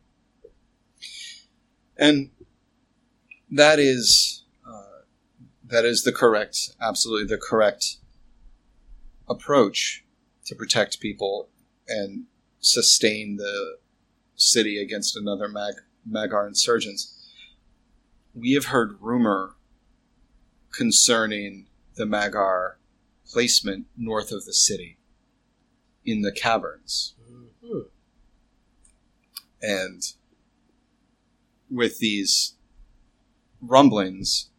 and 1.96 2.30
that 3.50 3.78
is 3.78 4.44
uh, 4.66 5.02
that 5.64 5.84
is 5.84 6.02
the 6.02 6.12
correct 6.12 6.70
absolutely 6.80 7.26
the 7.26 7.40
correct 7.40 7.98
approach 9.28 10.04
to 10.44 10.54
protect 10.54 10.98
people 11.00 11.48
and 11.86 12.24
sustain 12.60 13.36
the 13.36 13.76
city 14.34 14.80
against 14.82 15.16
another 15.16 15.48
Mag- 15.48 15.82
Magar 16.08 16.48
insurgents. 16.48 17.30
We 18.34 18.52
have 18.52 18.66
heard 18.66 18.98
rumor 19.00 19.54
concerning 20.72 21.66
the 21.94 22.04
Magar 22.04 22.74
placement 23.26 23.86
north 23.96 24.32
of 24.32 24.44
the 24.44 24.52
city 24.52 24.98
in 26.04 26.22
the 26.22 26.32
caverns. 26.32 27.14
hmm 27.64 27.80
And 29.62 30.02
with 31.70 31.98
these 31.98 32.56
rumblings, 33.60 34.50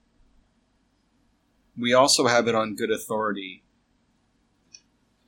we 1.77 1.93
also 1.93 2.27
have 2.27 2.47
it 2.47 2.55
on 2.55 2.75
good 2.75 2.89
authority 2.89 3.63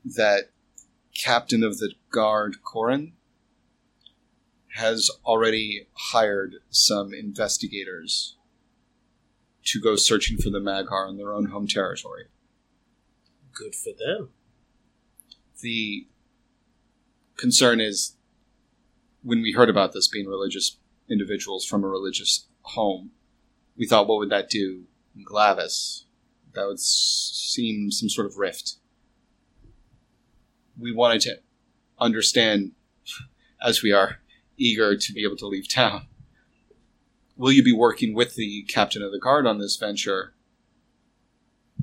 that 0.04 0.50
Captain 1.14 1.64
of 1.64 1.78
the 1.78 1.94
Guard 2.10 2.64
Corin 2.64 3.14
has 4.76 5.10
already 5.26 5.88
hired 6.12 6.56
some 6.70 7.14
investigators 7.14 8.38
to 9.66 9.82
go 9.82 9.96
searching 9.96 10.38
for 10.38 10.50
the 10.50 10.60
Magar 10.60 11.10
in 11.10 11.18
their 11.18 11.34
own 11.34 11.48
home 11.48 11.68
territory. 11.68 12.26
Good 13.58 13.76
for 13.76 13.92
them. 13.98 14.30
the 15.62 16.08
concern 17.38 17.80
is 17.80 18.16
when 19.24 19.42
we 19.42 19.54
heard 19.54 19.70
about 19.70 19.94
this 19.94 20.08
being 20.08 20.28
religious 20.28 20.78
individuals 21.10 21.66
from 21.66 21.84
a 21.84 21.88
religious 21.88 22.48
home, 22.62 23.12
we 23.76 23.88
thought, 23.88 24.08
what 24.08 24.20
would 24.20 24.30
that 24.30 24.50
do 24.50 24.84
in 25.16 25.24
Glavis? 25.24 26.06
That 26.54 26.68
would 26.68 26.80
seem 26.80 27.92
some 27.92 28.10
sort 28.10 28.28
of 28.28 28.38
rift. 28.38 28.76
We 30.80 30.94
wanted 30.94 31.22
to 31.22 31.40
understand, 32.00 32.74
as 33.62 33.82
we 33.82 33.92
are 33.92 34.20
eager 34.58 34.96
to 34.96 35.14
be 35.14 35.24
able 35.24 35.38
to 35.38 35.48
leave 35.48 35.68
town. 35.68 36.08
Will 37.36 37.52
you 37.52 37.64
be 37.64 37.74
working 37.74 38.16
with 38.16 38.36
the 38.36 38.64
captain 38.64 39.04
of 39.04 39.12
the 39.12 39.20
guard 39.20 39.46
on 39.46 39.60
this 39.60 39.78
venture, 39.78 40.34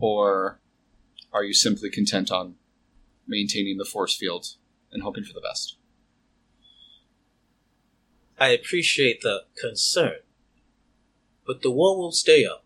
or 0.01 0.61
are 1.35 1.45
you 1.45 1.53
simply 1.53 1.91
content 1.91 2.31
on 2.31 2.55
maintaining 3.27 3.77
the 3.77 3.85
force 3.85 4.17
field 4.17 4.55
and 4.93 5.03
hoping 5.03 5.25
for 5.25 5.35
the 5.35 5.41
best. 5.41 5.77
I 8.39 8.49
appreciate 8.49 9.21
the 9.23 9.43
concern, 9.61 10.19
but 11.47 11.63
the 11.63 11.71
wall 11.71 11.99
will 11.99 12.13
stay 12.13 12.47
up 12.47 12.65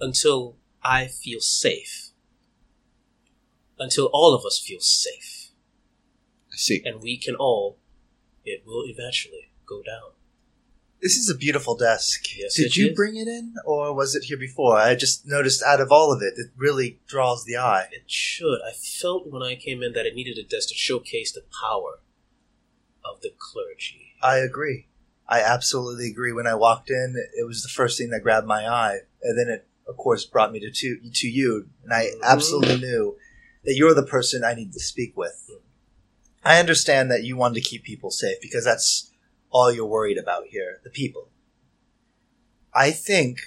until 0.00 0.56
I 0.82 1.06
feel 1.06 1.40
safe. 1.40 2.10
Until 3.78 4.10
all 4.12 4.34
of 4.34 4.44
us 4.44 4.62
feel 4.64 4.80
safe. 4.80 5.50
I 6.52 6.56
see. 6.56 6.82
And 6.84 7.00
we 7.00 7.16
can 7.16 7.34
all, 7.34 7.78
it 8.44 8.62
will 8.66 8.84
eventually 8.86 9.50
go 9.66 9.82
down. 9.82 10.12
This 11.02 11.16
is 11.16 11.30
a 11.30 11.36
beautiful 11.36 11.76
desk. 11.76 12.36
Yes, 12.36 12.56
Did 12.56 12.66
it 12.66 12.76
you 12.76 12.88
is. 12.88 12.94
bring 12.94 13.16
it 13.16 13.26
in, 13.26 13.54
or 13.64 13.94
was 13.94 14.14
it 14.14 14.24
here 14.24 14.36
before? 14.36 14.76
I 14.76 14.94
just 14.94 15.26
noticed 15.26 15.62
out 15.62 15.80
of 15.80 15.90
all 15.90 16.12
of 16.12 16.20
it, 16.20 16.34
it 16.36 16.50
really 16.56 17.00
draws 17.06 17.44
the 17.44 17.56
eye. 17.56 17.86
It 17.90 18.10
should. 18.10 18.60
I 18.66 18.72
felt 18.72 19.26
when 19.26 19.42
I 19.42 19.54
came 19.54 19.82
in 19.82 19.94
that 19.94 20.04
it 20.04 20.14
needed 20.14 20.36
a 20.36 20.42
desk 20.42 20.68
to 20.68 20.74
showcase 20.74 21.32
the 21.32 21.44
power 21.62 22.00
of 23.02 23.22
the 23.22 23.32
clergy. 23.38 24.12
I 24.22 24.36
agree. 24.38 24.88
I 25.26 25.40
absolutely 25.40 26.10
agree. 26.10 26.32
When 26.32 26.46
I 26.46 26.54
walked 26.54 26.90
in, 26.90 27.14
it 27.34 27.46
was 27.46 27.62
the 27.62 27.68
first 27.68 27.96
thing 27.96 28.10
that 28.10 28.22
grabbed 28.22 28.46
my 28.46 28.66
eye, 28.66 28.98
and 29.22 29.38
then 29.38 29.48
it, 29.48 29.66
of 29.88 29.96
course, 29.96 30.26
brought 30.26 30.52
me 30.52 30.60
to 30.60 30.70
to, 30.70 31.10
to 31.14 31.28
you, 31.28 31.68
and 31.82 31.94
I 31.94 32.06
mm-hmm. 32.06 32.24
absolutely 32.24 32.78
knew 32.78 33.16
that 33.64 33.74
you're 33.74 33.94
the 33.94 34.02
person 34.02 34.44
I 34.44 34.54
need 34.54 34.72
to 34.72 34.80
speak 34.80 35.16
with. 35.16 35.46
Mm-hmm. 35.50 35.66
I 36.44 36.58
understand 36.58 37.10
that 37.10 37.22
you 37.22 37.36
wanted 37.36 37.62
to 37.62 37.68
keep 37.68 37.84
people 37.84 38.10
safe 38.10 38.38
because 38.42 38.64
that's 38.64 39.09
all 39.50 39.72
you're 39.72 39.86
worried 39.86 40.18
about 40.18 40.46
here, 40.46 40.80
the 40.84 40.90
people. 40.90 41.28
I 42.72 42.92
think, 42.92 43.40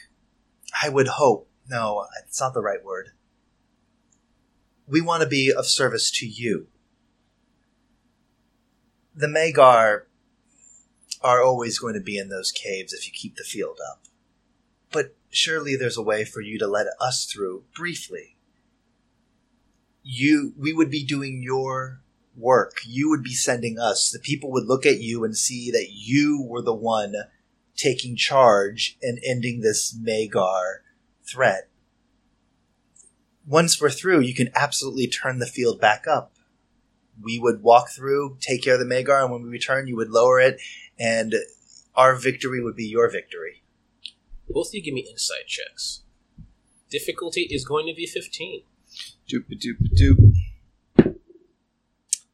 I 0.81 0.89
would 0.89 1.07
hope. 1.07 1.49
No, 1.69 2.05
it's 2.25 2.41
not 2.41 2.53
the 2.53 2.61
right 2.61 2.83
word. 2.83 3.11
We 4.85 4.99
want 4.99 5.23
to 5.23 5.29
be 5.29 5.51
of 5.51 5.65
service 5.65 6.11
to 6.19 6.27
you. 6.27 6.67
The 9.15 9.27
Magar 9.27 10.03
are 11.21 11.41
always 11.41 11.79
going 11.79 11.93
to 11.93 12.01
be 12.01 12.17
in 12.17 12.27
those 12.27 12.51
caves 12.51 12.91
if 12.91 13.07
you 13.07 13.13
keep 13.13 13.37
the 13.37 13.43
field 13.43 13.79
up. 13.91 14.01
But 14.91 15.15
surely 15.29 15.75
there's 15.75 15.97
a 15.97 16.03
way 16.03 16.25
for 16.25 16.41
you 16.41 16.59
to 16.59 16.67
let 16.67 16.87
us 16.99 17.25
through 17.25 17.63
briefly. 17.73 18.35
You, 20.03 20.53
we 20.57 20.73
would 20.73 20.91
be 20.91 21.05
doing 21.05 21.41
your 21.41 22.02
work. 22.35 22.77
You 22.85 23.09
would 23.09 23.23
be 23.23 23.33
sending 23.33 23.79
us. 23.79 24.09
The 24.09 24.19
people 24.19 24.51
would 24.51 24.65
look 24.65 24.85
at 24.85 24.99
you 24.99 25.23
and 25.23 25.37
see 25.37 25.71
that 25.71 25.89
you 25.91 26.45
were 26.47 26.61
the 26.61 26.73
one 26.73 27.13
taking 27.75 28.15
charge 28.15 28.97
and 29.01 29.19
ending 29.25 29.61
this 29.61 29.95
Magar 29.95 30.79
threat. 31.23 31.69
Once 33.45 33.81
we're 33.81 33.89
through, 33.89 34.21
you 34.21 34.33
can 34.33 34.49
absolutely 34.55 35.07
turn 35.07 35.39
the 35.39 35.45
field 35.45 35.81
back 35.81 36.07
up. 36.07 36.33
We 37.21 37.37
would 37.39 37.61
walk 37.61 37.89
through, 37.89 38.37
take 38.39 38.63
care 38.63 38.75
of 38.75 38.79
the 38.79 38.85
Magar, 38.85 39.23
and 39.23 39.31
when 39.31 39.43
we 39.43 39.49
return, 39.49 39.87
you 39.87 39.95
would 39.97 40.09
lower 40.09 40.39
it, 40.39 40.59
and 40.97 41.35
our 41.95 42.15
victory 42.15 42.63
would 42.63 42.75
be 42.75 42.85
your 42.85 43.09
victory. 43.09 43.63
Both 44.49 44.69
of 44.69 44.75
you 44.75 44.83
give 44.83 44.93
me 44.93 45.07
insight 45.09 45.47
checks. 45.47 46.01
Difficulty 46.89 47.47
is 47.49 47.65
going 47.65 47.87
to 47.87 47.93
be 47.93 48.05
15. 48.05 48.63
Doop 49.27 49.45
doop 49.49 49.77
doop. 49.99 50.33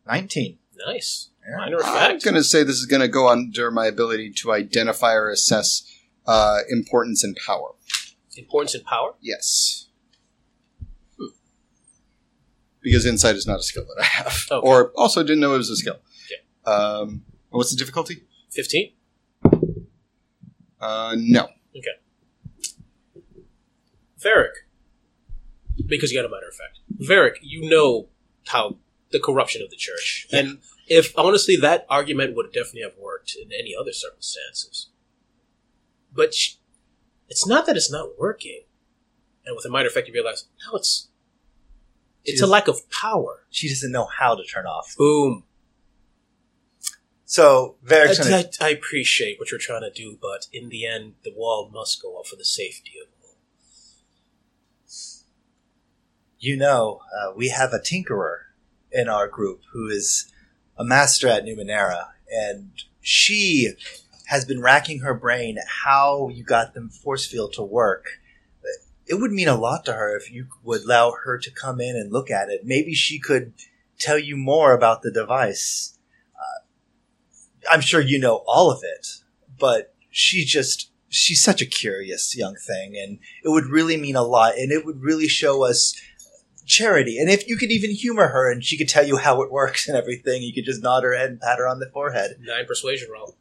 19. 0.10 0.58
Nice. 0.88 1.30
Yeah. 1.48 1.58
Minor 1.58 1.78
I'm 1.84 1.96
effect. 1.96 2.24
going 2.24 2.36
to 2.36 2.44
say 2.44 2.64
this 2.64 2.78
is 2.78 2.86
going 2.86 3.02
to 3.02 3.08
go 3.08 3.30
under 3.30 3.70
my 3.72 3.86
ability 3.86 4.32
to 4.38 4.52
identify 4.52 5.14
or 5.14 5.30
assess 5.30 5.84
uh, 6.26 6.60
importance 6.70 7.24
and 7.24 7.38
power. 7.46 7.72
Importance 8.38 8.76
and 8.76 8.84
power. 8.86 9.14
Yes. 9.22 9.88
Because 12.82 13.06
insight 13.06 13.36
is 13.36 13.46
not 13.46 13.60
a 13.60 13.64
skill 13.64 13.86
that 13.86 14.02
I 14.02 14.06
have. 14.06 14.46
Okay. 14.52 14.68
Or 14.68 14.92
also 14.96 15.22
didn't 15.22 15.42
know 15.42 15.54
it 15.54 15.58
was 15.58 15.70
a 15.70 15.76
skill. 15.76 15.98
Yeah. 16.30 16.72
Um, 16.72 17.24
what's 17.50 17.72
the 17.72 17.78
difficulty? 17.78 18.24
15. 18.52 18.94
Uh, 20.80 21.16
no. 21.18 21.50
Okay. 21.76 21.98
Varric. 24.24 24.52
Because 25.86 26.12
you 26.12 26.18
got 26.18 26.26
a 26.26 26.30
minor 26.30 26.48
effect. 26.48 26.80
Varric, 27.10 27.38
you 27.42 27.70
know 27.70 28.08
how 28.48 28.78
the 29.12 29.20
corruption 29.20 29.62
of 29.62 29.70
the 29.70 29.76
church. 29.76 30.28
And 30.32 30.60
if 30.88 31.18
honestly 31.18 31.56
that 31.58 31.86
argument 31.90 32.36
would 32.36 32.48
definitely 32.48 32.82
have 32.82 32.98
worked 33.00 33.36
in 33.36 33.52
any 33.52 33.74
other 33.80 33.94
circumstances. 33.94 34.90
But 36.14 36.34
it's 37.28 37.48
not 37.48 37.66
that 37.66 37.76
it's 37.76 37.92
not 37.92 38.20
working. 38.20 38.62
And 39.46 39.56
with 39.56 39.66
a 39.66 39.70
minor 39.70 39.88
effect 39.88 40.08
you 40.08 40.14
realize, 40.14 40.46
no, 40.66 40.78
it's 40.78 41.10
it's 42.26 42.42
a 42.42 42.48
lack 42.48 42.68
of 42.68 42.90
power. 42.90 43.46
She 43.50 43.70
doesn't 43.70 43.92
know 43.92 44.08
how 44.20 44.36
to 44.36 44.44
turn 44.44 44.66
off. 44.66 44.96
Boom. 44.98 45.44
So, 47.26 47.76
very. 47.84 48.16
gonna, 48.16 48.44
I, 48.60 48.66
I 48.66 48.70
appreciate 48.70 49.40
what 49.40 49.52
you're 49.52 49.60
trying 49.60 49.82
to 49.82 49.92
do, 49.92 50.18
but 50.20 50.48
in 50.52 50.70
the 50.70 50.86
end, 50.86 51.14
the 51.24 51.32
wall 51.36 51.70
must 51.72 52.02
go 52.02 52.20
up 52.20 52.26
for 52.26 52.36
the 52.36 52.46
safety 52.46 52.94
of 53.02 53.08
all. 53.24 53.36
you 56.40 56.58
know, 56.58 57.02
uh, 57.16 57.34
we 57.36 57.50
have 57.50 57.74
a 57.74 57.80
tinkerer 57.80 58.49
in 58.92 59.08
our 59.08 59.28
group 59.28 59.62
who 59.72 59.88
is 59.88 60.32
a 60.78 60.84
master 60.84 61.28
at 61.28 61.44
Numenera, 61.44 62.10
and 62.32 62.72
she 63.02 63.74
has 64.28 64.46
been 64.46 64.62
racking 64.62 65.00
her 65.00 65.14
brain 65.14 65.58
how 65.84 66.30
you 66.30 66.44
got 66.44 66.74
the 66.74 66.90
force 67.04 67.26
field 67.26 67.54
to 67.54 67.64
work. 67.64 68.06
It 69.08 69.16
would 69.16 69.32
mean 69.32 69.48
a 69.48 69.58
lot 69.58 69.86
to 69.86 69.94
her 69.94 70.16
if 70.16 70.32
you 70.32 70.48
would 70.64 70.84
allow 70.84 71.14
her 71.24 71.40
to 71.40 71.52
come 71.52 71.82
in 71.82 71.96
and 71.96 72.12
look 72.12 72.30
at 72.30 72.50
it. 72.50 72.62
Maybe 72.64 72.94
she 72.94 73.20
could 73.20 73.54
tell 73.98 74.20
you 74.20 74.38
more 74.38 74.74
about 74.74 75.02
the 75.02 75.12
device. 75.12 75.98
Uh, 76.36 77.72
I'm 77.72 77.82
sure 77.82 78.02
you 78.02 78.20
know 78.20 78.44
all 78.48 78.72
of 78.72 78.82
it, 78.84 79.08
but 79.60 79.96
she 80.12 80.46
just 80.46 80.92
she's 81.10 81.42
such 81.42 81.62
a 81.62 81.66
curious 81.66 82.38
young 82.38 82.56
thing, 82.56 82.96
and 82.96 83.20
it 83.44 83.50
would 83.50 83.66
really 83.66 83.98
mean 83.98 84.16
a 84.16 84.22
lot, 84.24 84.56
and 84.58 84.72
it 84.72 84.86
would 84.86 85.02
really 85.02 85.28
show 85.28 85.66
us 85.66 86.00
charity. 86.70 87.18
And 87.20 87.30
if 87.30 87.48
you 87.48 87.58
could 87.58 87.72
even 87.72 87.92
humor 87.92 88.28
her, 88.30 88.50
and 88.52 88.64
she 88.64 88.78
could 88.78 88.88
tell 88.88 89.06
you 89.06 89.18
how 89.18 89.42
it 89.42 89.52
works 89.52 89.88
and 89.90 89.98
everything, 89.98 90.42
you 90.44 90.54
could 90.54 90.66
just 90.66 90.82
nod 90.84 91.04
her 91.04 91.14
head 91.16 91.30
and 91.32 91.42
pat 91.42 91.58
her 91.58 91.68
on 91.68 91.80
the 91.80 91.90
forehead. 91.92 92.38
Nine 92.40 92.66
persuasion 92.66 93.10
roll. 93.12 93.36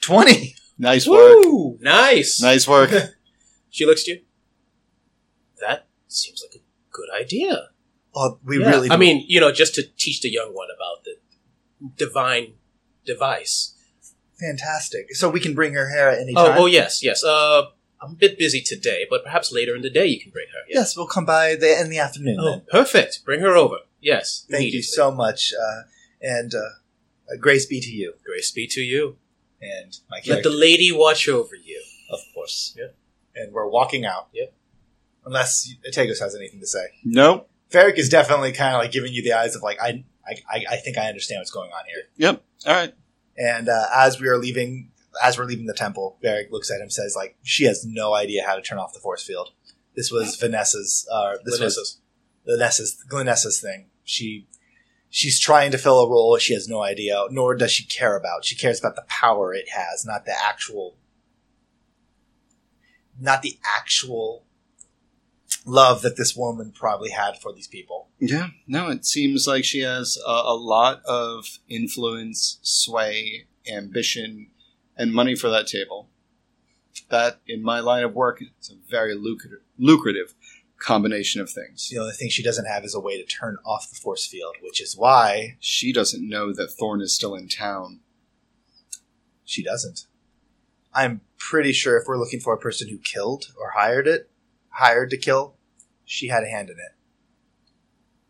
Twenty. 0.00 0.54
Nice 0.78 1.06
work. 1.06 1.44
Woo! 1.44 1.76
Nice. 1.80 2.40
Nice 2.40 2.66
work. 2.68 2.90
She 3.70 3.84
looks 3.84 4.00
at 4.02 4.06
you. 4.08 4.20
That 5.60 5.86
seems 6.08 6.42
like 6.42 6.58
a 6.60 6.64
good 6.90 7.08
idea. 7.14 7.68
Well, 8.14 8.40
we 8.42 8.58
Yeah. 8.58 8.70
really. 8.70 8.90
I 8.90 8.96
mean, 8.96 9.24
you 9.28 9.40
know, 9.40 9.52
just 9.52 9.74
to 9.74 9.82
teach 9.98 10.22
the 10.22 10.30
young 10.30 10.54
one 10.54 10.68
about 10.74 11.04
the 11.04 11.16
divine 11.96 12.54
device. 13.04 13.74
fantastic. 14.40 15.14
So 15.14 15.28
we 15.28 15.38
can 15.38 15.54
bring 15.54 15.74
her 15.74 15.90
hair 15.90 16.08
at 16.10 16.18
any 16.18 16.32
Oh, 16.34 16.48
time. 16.48 16.58
oh 16.58 16.66
yes, 16.66 17.02
yes. 17.04 17.22
Uh, 17.22 17.64
I'm 18.00 18.12
a 18.12 18.14
bit 18.14 18.38
busy 18.38 18.60
today, 18.60 19.06
but 19.10 19.24
perhaps 19.24 19.52
later 19.52 19.74
in 19.74 19.82
the 19.82 19.90
day 19.90 20.06
you 20.06 20.20
can 20.20 20.30
bring 20.30 20.46
her. 20.52 20.60
Yes, 20.68 20.96
we'll 20.96 21.06
come 21.06 21.24
by 21.26 21.56
the, 21.56 21.80
in 21.80 21.90
the 21.90 21.98
afternoon. 21.98 22.38
Oh, 22.40 22.50
then. 22.50 22.62
perfect. 22.70 23.24
Bring 23.24 23.40
her 23.40 23.56
over. 23.56 23.76
Yes. 24.00 24.46
Thank 24.50 24.72
you 24.72 24.82
so 24.82 25.10
much, 25.10 25.52
uh, 25.52 25.82
and 26.22 26.54
uh, 26.54 26.58
uh, 27.32 27.36
grace 27.40 27.66
be 27.66 27.80
to 27.80 27.90
you 27.90 28.14
Grace 28.24 28.50
be 28.52 28.66
to 28.68 28.80
you. 28.80 29.16
and 29.60 29.98
my 30.10 30.20
Let 30.26 30.42
the 30.44 30.50
lady 30.50 30.92
watch 30.92 31.28
over 31.28 31.56
you. 31.56 31.82
of 32.12 32.20
course. 32.34 32.74
Yeah. 32.78 32.88
And 33.34 33.52
we're 33.52 33.68
walking 33.68 34.04
out. 34.04 34.28
Yep. 34.32 34.52
Unless 35.26 35.74
Atagos 35.88 36.20
has 36.20 36.34
anything 36.36 36.60
to 36.60 36.66
say. 36.66 36.86
nope. 37.04 37.48
Varric 37.70 37.98
is 37.98 38.08
definitely 38.08 38.52
kind 38.52 38.74
of 38.74 38.80
like 38.80 38.92
giving 38.92 39.12
you 39.12 39.22
the 39.22 39.32
eyes 39.34 39.54
of 39.54 39.62
like 39.62 39.78
I, 39.82 40.04
I, 40.26 40.34
I- 40.50 40.64
I 40.70 40.76
think 40.76 40.96
I 40.96 41.06
understand 41.08 41.40
what's 41.40 41.50
going 41.50 41.70
on 41.70 41.84
here. 41.86 42.04
Yep. 42.16 42.42
All 42.66 42.72
right. 42.72 42.94
And 43.36 43.68
uh, 43.68 43.86
as 43.94 44.18
we 44.20 44.26
are 44.28 44.38
leaving, 44.38 44.90
as 45.22 45.38
we're 45.38 45.44
leaving 45.44 45.66
the 45.66 45.74
temple, 45.74 46.18
Varric 46.22 46.50
looks 46.50 46.70
at 46.70 46.80
him, 46.80 46.90
says 46.90 47.14
like 47.16 47.36
she 47.42 47.64
has 47.64 47.84
no 47.86 48.14
idea 48.14 48.44
how 48.46 48.56
to 48.56 48.62
turn 48.62 48.78
off 48.78 48.92
the 48.92 49.00
force 49.00 49.22
field. 49.22 49.50
This 49.96 50.10
was 50.10 50.36
Vanessa's. 50.36 51.08
Uh, 51.10 51.36
this 51.44 51.58
was 51.58 51.58
Vanessa's. 51.58 52.00
Vanessa's 52.46 53.04
Glenessa's 53.08 53.60
thing. 53.60 53.86
She 54.04 54.46
she's 55.10 55.40
trying 55.40 55.70
to 55.72 55.78
fill 55.78 56.00
a 56.00 56.08
role 56.08 56.36
she 56.38 56.54
has 56.54 56.68
no 56.68 56.82
idea, 56.82 57.24
nor 57.30 57.54
does 57.54 57.72
she 57.72 57.84
care 57.84 58.16
about. 58.16 58.44
She 58.44 58.56
cares 58.56 58.78
about 58.78 58.96
the 58.96 59.04
power 59.08 59.52
it 59.52 59.68
has, 59.70 60.04
not 60.06 60.24
the 60.24 60.34
actual 60.38 60.96
not 63.20 63.42
the 63.42 63.58
actual 63.76 64.44
love 65.66 66.02
that 66.02 66.16
this 66.16 66.36
woman 66.36 66.72
probably 66.72 67.10
had 67.10 67.36
for 67.40 67.52
these 67.52 67.66
people. 67.66 68.08
Yeah. 68.18 68.48
No, 68.66 68.88
it 68.88 69.04
seems 69.04 69.46
like 69.46 69.64
she 69.64 69.80
has 69.80 70.18
a, 70.26 70.30
a 70.30 70.56
lot 70.56 71.02
of 71.04 71.58
influence, 71.68 72.58
sway, 72.62 73.46
ambition, 73.70 74.48
and 74.98 75.12
money 75.14 75.34
for 75.34 75.48
that 75.48 75.66
table. 75.66 76.08
That, 77.10 77.40
in 77.46 77.62
my 77.62 77.80
line 77.80 78.02
of 78.04 78.14
work, 78.14 78.42
it's 78.42 78.70
a 78.70 78.74
very 78.90 79.14
lucrative, 79.14 79.60
lucrative 79.78 80.34
combination 80.78 81.40
of 81.40 81.48
things. 81.50 81.88
The 81.88 81.98
only 81.98 82.12
thing 82.12 82.28
she 82.28 82.42
doesn't 82.42 82.66
have 82.66 82.84
is 82.84 82.94
a 82.94 83.00
way 83.00 83.16
to 83.20 83.24
turn 83.26 83.56
off 83.64 83.88
the 83.88 83.96
force 83.96 84.26
field, 84.26 84.56
which 84.62 84.80
is 84.80 84.96
why 84.96 85.56
She 85.60 85.92
doesn't 85.92 86.28
know 86.28 86.52
that 86.52 86.68
Thorn 86.72 87.00
is 87.00 87.14
still 87.14 87.34
in 87.34 87.48
town. 87.48 88.00
she 89.44 89.62
doesn't. 89.62 90.06
I'm 90.92 91.20
pretty 91.38 91.72
sure 91.72 91.96
if 91.96 92.06
we're 92.06 92.18
looking 92.18 92.40
for 92.40 92.52
a 92.52 92.58
person 92.58 92.88
who 92.88 92.98
killed 92.98 93.46
or 93.58 93.70
hired 93.70 94.06
it, 94.06 94.28
hired 94.70 95.10
to 95.10 95.16
kill, 95.16 95.54
she 96.04 96.28
had 96.28 96.42
a 96.42 96.48
hand 96.48 96.68
in 96.70 96.76
it. 96.76 96.92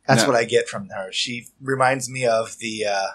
That's 0.07 0.23
No. 0.23 0.29
what 0.29 0.37
I 0.37 0.45
get 0.45 0.69
from 0.69 0.89
her. 0.91 1.11
She 1.13 1.49
reminds 1.61 2.09
me 2.09 2.25
of 2.27 2.59
the 2.59 2.85
uh 2.87 3.07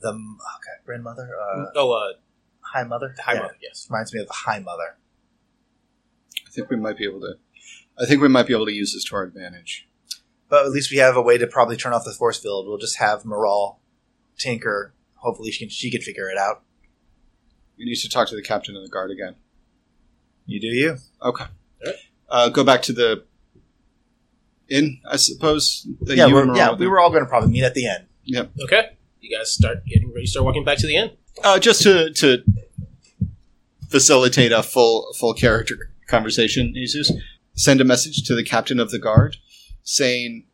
the 0.00 0.08
okay, 0.10 0.84
grandmother, 0.84 1.30
uh, 1.40 1.64
Oh, 1.76 1.92
uh, 1.92 2.12
high 2.60 2.84
mother. 2.84 3.14
hi, 3.22 3.34
Yeah. 3.34 3.40
mother. 3.42 3.56
Yes. 3.62 3.86
Reminds 3.90 4.12
me 4.14 4.20
of 4.20 4.26
the 4.26 4.32
high 4.32 4.58
mother. 4.58 4.96
I 6.46 6.50
think 6.50 6.70
we 6.70 6.76
might 6.76 6.96
be 6.98 7.04
able 7.04 7.20
to. 7.20 7.34
I 7.98 8.06
think 8.06 8.20
we 8.22 8.28
might 8.28 8.46
be 8.46 8.54
able 8.54 8.66
to 8.66 8.72
use 8.72 8.92
this 8.92 9.04
to 9.04 9.16
our 9.16 9.22
advantage. 9.22 9.88
But 10.48 10.66
at 10.66 10.72
least 10.72 10.90
we 10.90 10.98
have 10.98 11.16
a 11.16 11.22
way 11.22 11.38
to 11.38 11.46
probably 11.46 11.76
turn 11.76 11.92
off 11.92 12.04
the 12.04 12.12
force 12.12 12.38
field. 12.38 12.66
We'll 12.66 12.78
just 12.78 12.98
have 12.98 13.24
Moral 13.24 13.80
tinker. 14.38 14.94
Hopefully 15.16 15.50
she 15.50 15.64
can 15.64 15.68
she 15.70 15.90
can 15.90 16.00
figure 16.02 16.28
it 16.28 16.36
out. 16.36 16.62
We 17.78 17.84
need 17.86 17.96
to 17.96 18.08
talk 18.08 18.28
to 18.28 18.36
the 18.36 18.42
captain 18.42 18.76
of 18.76 18.82
the 18.82 18.88
guard 18.88 19.10
again. 19.10 19.36
You 20.46 20.60
do 20.60 20.66
you. 20.68 20.96
Okay. 21.22 21.44
Alright. 21.80 21.98
Uh, 22.28 22.48
go 22.50 22.62
back 22.64 22.82
to 22.82 22.92
the 22.92 23.24
inn, 24.68 25.00
I 25.08 25.16
suppose. 25.16 25.86
that 26.02 26.16
yeah, 26.16 26.26
you 26.26 26.34
we're, 26.34 26.42
and 26.42 26.56
yeah, 26.56 26.72
we 26.74 26.86
were 26.86 27.00
all 27.00 27.10
going 27.10 27.22
to 27.22 27.28
probably 27.28 27.50
meet 27.50 27.64
at 27.64 27.74
the 27.74 27.86
end. 27.88 28.06
Yep. 28.24 28.50
Okay. 28.64 28.96
You 29.24 29.38
guys 29.38 29.54
start 29.54 29.86
getting 29.86 30.12
ready. 30.12 30.26
Start 30.26 30.44
walking 30.44 30.64
back 30.64 30.76
to 30.78 30.86
the 30.86 30.96
inn. 30.96 31.10
Uh, 31.42 31.58
just 31.58 31.82
to 31.82 32.12
to 32.12 32.44
facilitate 33.88 34.52
a 34.52 34.62
full 34.62 35.14
full 35.18 35.32
character 35.32 35.90
conversation, 36.06 36.74
Jesus, 36.74 37.10
send 37.54 37.80
a 37.80 37.84
message 37.84 38.22
to 38.24 38.34
the 38.34 38.44
captain 38.44 38.78
of 38.78 38.90
the 38.90 38.98
guard 38.98 39.38
saying 39.82 40.44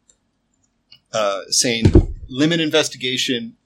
uh, 1.12 1.40
saying 1.48 2.14
limit 2.28 2.60
investigation 2.60 3.56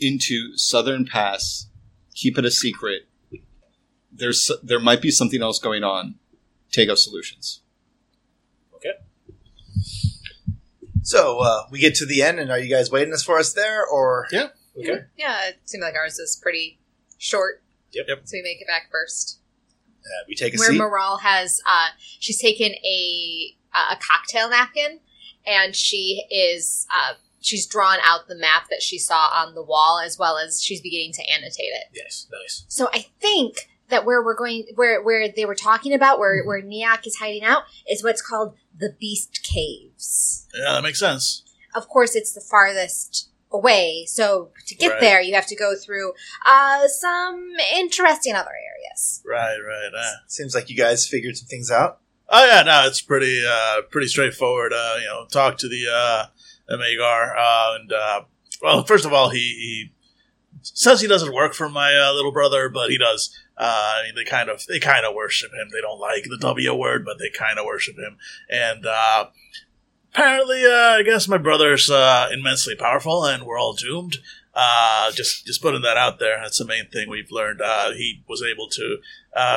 into 0.00 0.56
Southern 0.56 1.06
Pass. 1.06 1.68
Keep 2.16 2.36
it 2.38 2.44
a 2.44 2.50
secret. 2.50 3.02
There's 4.10 4.50
there 4.60 4.80
might 4.80 5.00
be 5.00 5.12
something 5.12 5.40
else 5.40 5.60
going 5.60 5.84
on. 5.84 6.16
Take 6.72 6.88
up 6.88 6.98
solutions. 6.98 7.60
Okay. 8.74 8.90
So 11.06 11.38
uh, 11.38 11.62
we 11.70 11.78
get 11.78 11.94
to 11.96 12.06
the 12.06 12.22
end, 12.22 12.40
and 12.40 12.50
are 12.50 12.58
you 12.58 12.68
guys 12.68 12.90
waiting 12.90 13.14
us 13.14 13.22
for 13.22 13.38
us 13.38 13.52
there, 13.52 13.86
or 13.86 14.26
Yeah. 14.32 14.48
Okay. 14.76 15.04
Yeah, 15.16 15.48
it 15.48 15.60
seemed 15.64 15.82
like 15.82 15.94
ours 15.94 16.18
is 16.18 16.36
pretty 16.42 16.80
short. 17.16 17.62
Yep. 17.92 18.06
Yep. 18.08 18.20
So 18.24 18.36
we 18.36 18.42
make 18.42 18.60
it 18.60 18.66
back 18.66 18.90
first. 18.90 19.38
uh, 20.04 20.24
we 20.28 20.34
take 20.34 20.54
a 20.54 20.58
Where 20.58 20.70
seat? 20.70 20.78
Moral 20.78 21.18
has, 21.18 21.60
uh, 21.66 21.88
she's 21.96 22.40
taken 22.40 22.72
a 22.72 23.56
a 23.72 23.96
cocktail 23.96 24.50
napkin, 24.50 24.98
and 25.46 25.76
she 25.76 26.24
is 26.30 26.86
uh, 26.90 27.14
she's 27.40 27.66
drawn 27.66 27.98
out 28.02 28.26
the 28.26 28.34
map 28.36 28.64
that 28.70 28.82
she 28.82 28.98
saw 28.98 29.28
on 29.32 29.54
the 29.54 29.62
wall, 29.62 30.00
as 30.04 30.18
well 30.18 30.38
as 30.38 30.60
she's 30.62 30.80
beginning 30.80 31.12
to 31.12 31.22
annotate 31.30 31.72
it. 31.72 31.84
Yes. 31.94 32.26
Nice. 32.32 32.64
So 32.68 32.88
I 32.92 33.06
think 33.20 33.68
that 33.88 34.04
where 34.04 34.22
we're 34.24 34.34
going, 34.34 34.66
where 34.74 35.00
where 35.02 35.28
they 35.28 35.44
were 35.44 35.54
talking 35.54 35.94
about, 35.94 36.18
where 36.18 36.42
where 36.44 36.60
Niak 36.60 37.06
is 37.06 37.16
hiding 37.16 37.44
out, 37.44 37.62
is 37.88 38.02
what's 38.02 38.20
called 38.22 38.56
the 38.78 38.94
Beast 38.98 39.42
Caves. 39.42 40.46
Yeah, 40.54 40.72
that 40.74 40.82
makes 40.82 41.00
sense. 41.00 41.42
Of 41.74 41.88
course, 41.88 42.14
it's 42.16 42.32
the 42.32 42.40
farthest 42.40 43.28
away, 43.52 44.04
so 44.06 44.50
to 44.66 44.74
get 44.74 44.92
Right. 44.92 45.00
there, 45.00 45.20
you 45.20 45.34
have 45.34 45.46
to 45.46 45.56
go 45.56 45.74
through 45.76 46.12
uh, 46.46 46.88
some 46.88 47.52
interesting 47.74 48.34
other 48.34 48.50
areas. 48.50 49.22
Right, 49.24 49.56
right. 49.58 49.90
Uh. 49.96 50.10
Seems 50.26 50.54
like 50.54 50.68
you 50.70 50.76
guys 50.76 51.06
figured 51.06 51.36
some 51.36 51.46
things 51.48 51.70
out. 51.70 52.00
Oh 52.28 52.44
yeah, 52.44 52.62
no, 52.62 52.86
it's 52.86 53.00
pretty 53.00 53.42
uh, 53.46 53.82
pretty 53.90 54.08
straightforward. 54.08 54.72
Uh, 54.72 54.94
you 55.00 55.06
know, 55.06 55.26
talk 55.30 55.58
to 55.58 55.68
the 55.68 55.84
uh, 55.88 56.26
Amagar, 56.74 57.34
uh, 57.38 57.76
and 57.78 57.92
uh, 57.92 58.22
well, 58.62 58.82
first 58.84 59.04
of 59.04 59.12
all, 59.12 59.28
he, 59.30 59.38
he 59.38 59.92
says 60.62 61.00
he 61.00 61.06
doesn't 61.06 61.32
work 61.34 61.54
for 61.54 61.68
my 61.68 61.94
uh, 61.94 62.12
little 62.14 62.32
brother, 62.32 62.68
but 62.68 62.90
he 62.90 62.98
does. 62.98 63.32
Uh, 63.58 63.94
I 63.96 64.02
mean, 64.04 64.14
they 64.14 64.24
kind 64.24 64.50
of 64.50 64.66
they 64.66 64.78
kind 64.78 65.06
of 65.06 65.14
worship 65.14 65.50
him. 65.52 65.68
They 65.72 65.80
don't 65.80 66.00
like 66.00 66.24
the 66.24 66.38
W 66.38 66.74
word, 66.74 67.04
but 67.04 67.18
they 67.18 67.30
kind 67.30 67.58
of 67.58 67.64
worship 67.64 67.96
him. 67.96 68.18
And 68.50 68.84
uh, 68.84 69.28
apparently, 70.12 70.64
uh, 70.64 70.98
I 70.98 71.02
guess 71.02 71.26
my 71.26 71.38
brother's 71.38 71.90
uh, 71.90 72.28
immensely 72.32 72.74
powerful, 72.74 73.24
and 73.24 73.44
we're 73.44 73.58
all 73.58 73.72
doomed. 73.72 74.18
Uh, 74.54 75.10
just 75.12 75.46
just 75.46 75.62
putting 75.62 75.82
that 75.82 75.96
out 75.96 76.18
there. 76.18 76.38
That's 76.40 76.58
the 76.58 76.66
main 76.66 76.88
thing 76.88 77.08
we've 77.08 77.30
learned. 77.30 77.60
Uh, 77.62 77.92
he 77.92 78.22
was 78.28 78.42
able 78.42 78.68
to 78.70 78.98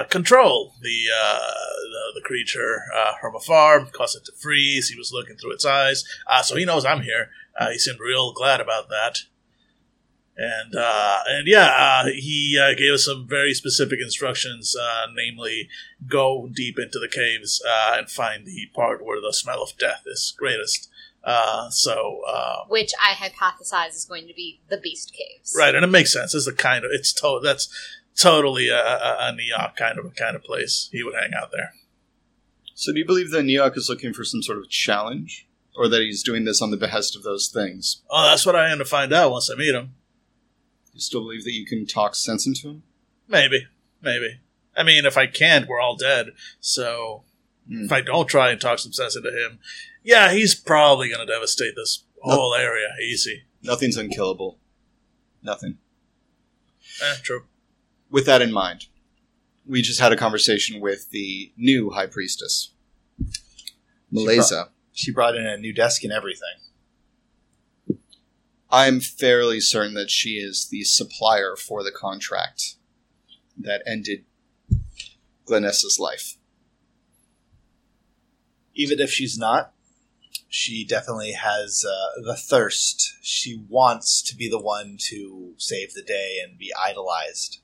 control 0.10 0.76
the, 0.82 1.06
the 1.10 2.14
the 2.16 2.22
creature 2.22 2.82
from 3.22 3.36
afar, 3.36 3.86
cause 3.86 4.16
it 4.16 4.26
to 4.26 4.34
freeze. 4.34 4.90
He 4.90 4.98
was 4.98 5.12
looking 5.14 5.38
through 5.38 5.54
its 5.54 5.66
eyes, 5.66 6.04
so 6.44 6.56
he 6.56 6.66
knows 6.66 6.86
I'm 6.86 7.02
here. 7.02 7.30
He 7.72 7.78
seemed 7.78 8.00
real 8.00 8.34
glad 8.34 8.60
about 8.60 8.90
that. 8.90 9.20
And 10.42 10.74
uh, 10.74 11.20
and 11.28 11.48
yeah, 11.48 11.68
uh, 11.78 12.06
he 12.06 12.58
uh, 12.58 12.74
gave 12.74 12.94
us 12.94 13.04
some 13.04 13.28
very 13.28 13.54
specific 13.54 14.00
instructions, 14.00 14.74
uh, 14.74 15.08
namely, 15.14 15.68
go 16.08 16.48
deep 16.54 16.80
into 16.80 16.98
the 16.98 17.10
caves 17.10 17.62
uh, 17.68 17.96
and 17.98 18.10
find 18.10 18.46
the 18.46 18.68
part 18.74 19.04
where 19.04 19.20
the 19.20 19.34
smell 19.34 19.62
of 19.62 19.78
death 19.78 20.04
is 20.06 20.34
greatest. 20.38 20.90
Uh, 21.26 21.70
so 21.70 22.22
uh, 22.26 22.60
Which 22.70 22.94
I 23.04 23.16
hypothesize 23.16 23.90
is 23.90 24.06
going 24.06 24.28
to 24.28 24.34
be 24.34 24.62
the 24.70 24.78
Beast 24.78 25.14
Caves. 25.14 25.54
Right, 25.58 25.76
and 25.76 25.84
it 25.84 25.88
makes 25.90 26.14
sense. 26.14 26.34
It's 26.34 26.46
the 26.46 26.54
kind 26.54 26.86
of 26.86 26.92
it's 26.94 27.12
to- 27.16 27.42
that's 27.44 27.68
totally 28.16 28.70
a, 28.70 28.80
a, 28.80 29.18
a 29.20 29.34
Neok 29.38 29.76
kind 29.76 30.00
of 30.00 30.06
a 30.06 30.12
kind 30.12 30.38
of 30.38 30.44
place. 30.44 30.88
He 30.94 31.04
would 31.04 31.16
hang 31.16 31.32
out 31.38 31.52
there. 31.52 31.74
So, 32.76 32.94
do 32.94 33.00
you 33.00 33.06
believe 33.06 33.32
that 33.32 33.44
Neok 33.44 33.76
is 33.76 33.90
looking 33.90 34.14
for 34.14 34.24
some 34.24 34.42
sort 34.42 34.60
of 34.60 34.70
challenge, 34.70 35.50
or 35.76 35.90
that 35.90 36.00
he's 36.02 36.24
doing 36.24 36.46
this 36.46 36.62
on 36.62 36.72
the 36.72 36.78
behest 36.78 37.18
of 37.18 37.24
those 37.24 37.50
things? 37.50 38.04
Oh, 38.10 38.24
that's 38.24 38.46
what 38.46 38.56
I 38.56 38.70
am 38.72 38.78
to 38.78 38.86
find 38.86 39.12
out 39.12 39.32
once 39.32 39.50
I 39.52 39.56
meet 39.56 39.76
him. 39.76 39.96
You 41.00 41.02
still 41.02 41.22
believe 41.22 41.46
that 41.46 41.54
you 41.54 41.66
can 41.66 41.86
talk 41.86 42.14
sense 42.14 42.46
into 42.46 42.68
him? 42.68 42.84
Maybe, 43.26 43.68
maybe. 44.02 44.42
I 44.76 44.84
mean, 44.84 45.06
if 45.06 45.18
I 45.18 45.28
can't, 45.28 45.66
we're 45.66 45.80
all 45.80 45.96
dead. 45.96 46.32
So 46.60 47.24
Hmm. 47.70 47.86
if 47.86 47.92
I 47.94 48.02
don't 48.02 48.28
try 48.28 48.52
and 48.52 48.60
talk 48.60 48.80
some 48.80 48.92
sense 48.92 49.16
into 49.16 49.30
him, 49.30 49.60
yeah, 50.04 50.34
he's 50.34 50.54
probably 50.56 51.08
going 51.08 51.26
to 51.26 51.32
devastate 51.32 51.74
this 51.78 52.04
whole 52.22 52.54
area 52.54 52.90
easy. 53.02 53.44
Nothing's 53.64 53.96
unkillable. 53.96 54.58
Nothing. 55.42 55.78
Eh, 57.02 57.16
true. 57.24 57.46
With 58.12 58.26
that 58.26 58.42
in 58.42 58.52
mind, 58.52 58.88
we 59.66 59.82
just 59.82 60.02
had 60.02 60.12
a 60.12 60.18
conversation 60.18 60.82
with 60.82 61.12
the 61.12 61.54
new 61.56 61.92
high 61.92 62.08
priestess, 62.08 62.72
Malaysia. 64.12 64.68
She 64.92 65.14
brought 65.14 65.36
in 65.38 65.46
a 65.46 65.56
new 65.56 65.72
desk 65.72 66.04
and 66.04 66.12
everything. 66.12 66.58
I'm 68.72 69.00
fairly 69.00 69.60
certain 69.60 69.96
that 69.96 70.12
she 70.12 70.32
is 70.36 70.68
the 70.70 70.84
supplier 70.84 71.56
for 71.56 71.84
the 71.84 71.92
contract 71.92 72.76
that 73.58 73.82
ended 73.88 74.26
Glenessa's 75.46 75.98
life. 76.00 76.38
Even 78.76 79.00
if 79.00 79.10
she's 79.12 79.38
not, 79.38 79.74
she 80.48 80.86
definitely 80.86 81.34
has 81.34 81.84
uh, 81.88 82.22
the 82.24 82.36
thirst. 82.36 83.18
She 83.22 83.64
wants 83.68 84.22
to 84.24 84.36
be 84.36 84.48
the 84.48 84.62
one 84.62 84.98
to 85.10 85.54
save 85.58 85.94
the 85.94 86.04
day 86.04 86.38
and 86.44 86.58
be 86.58 86.72
idolized. 86.80 87.62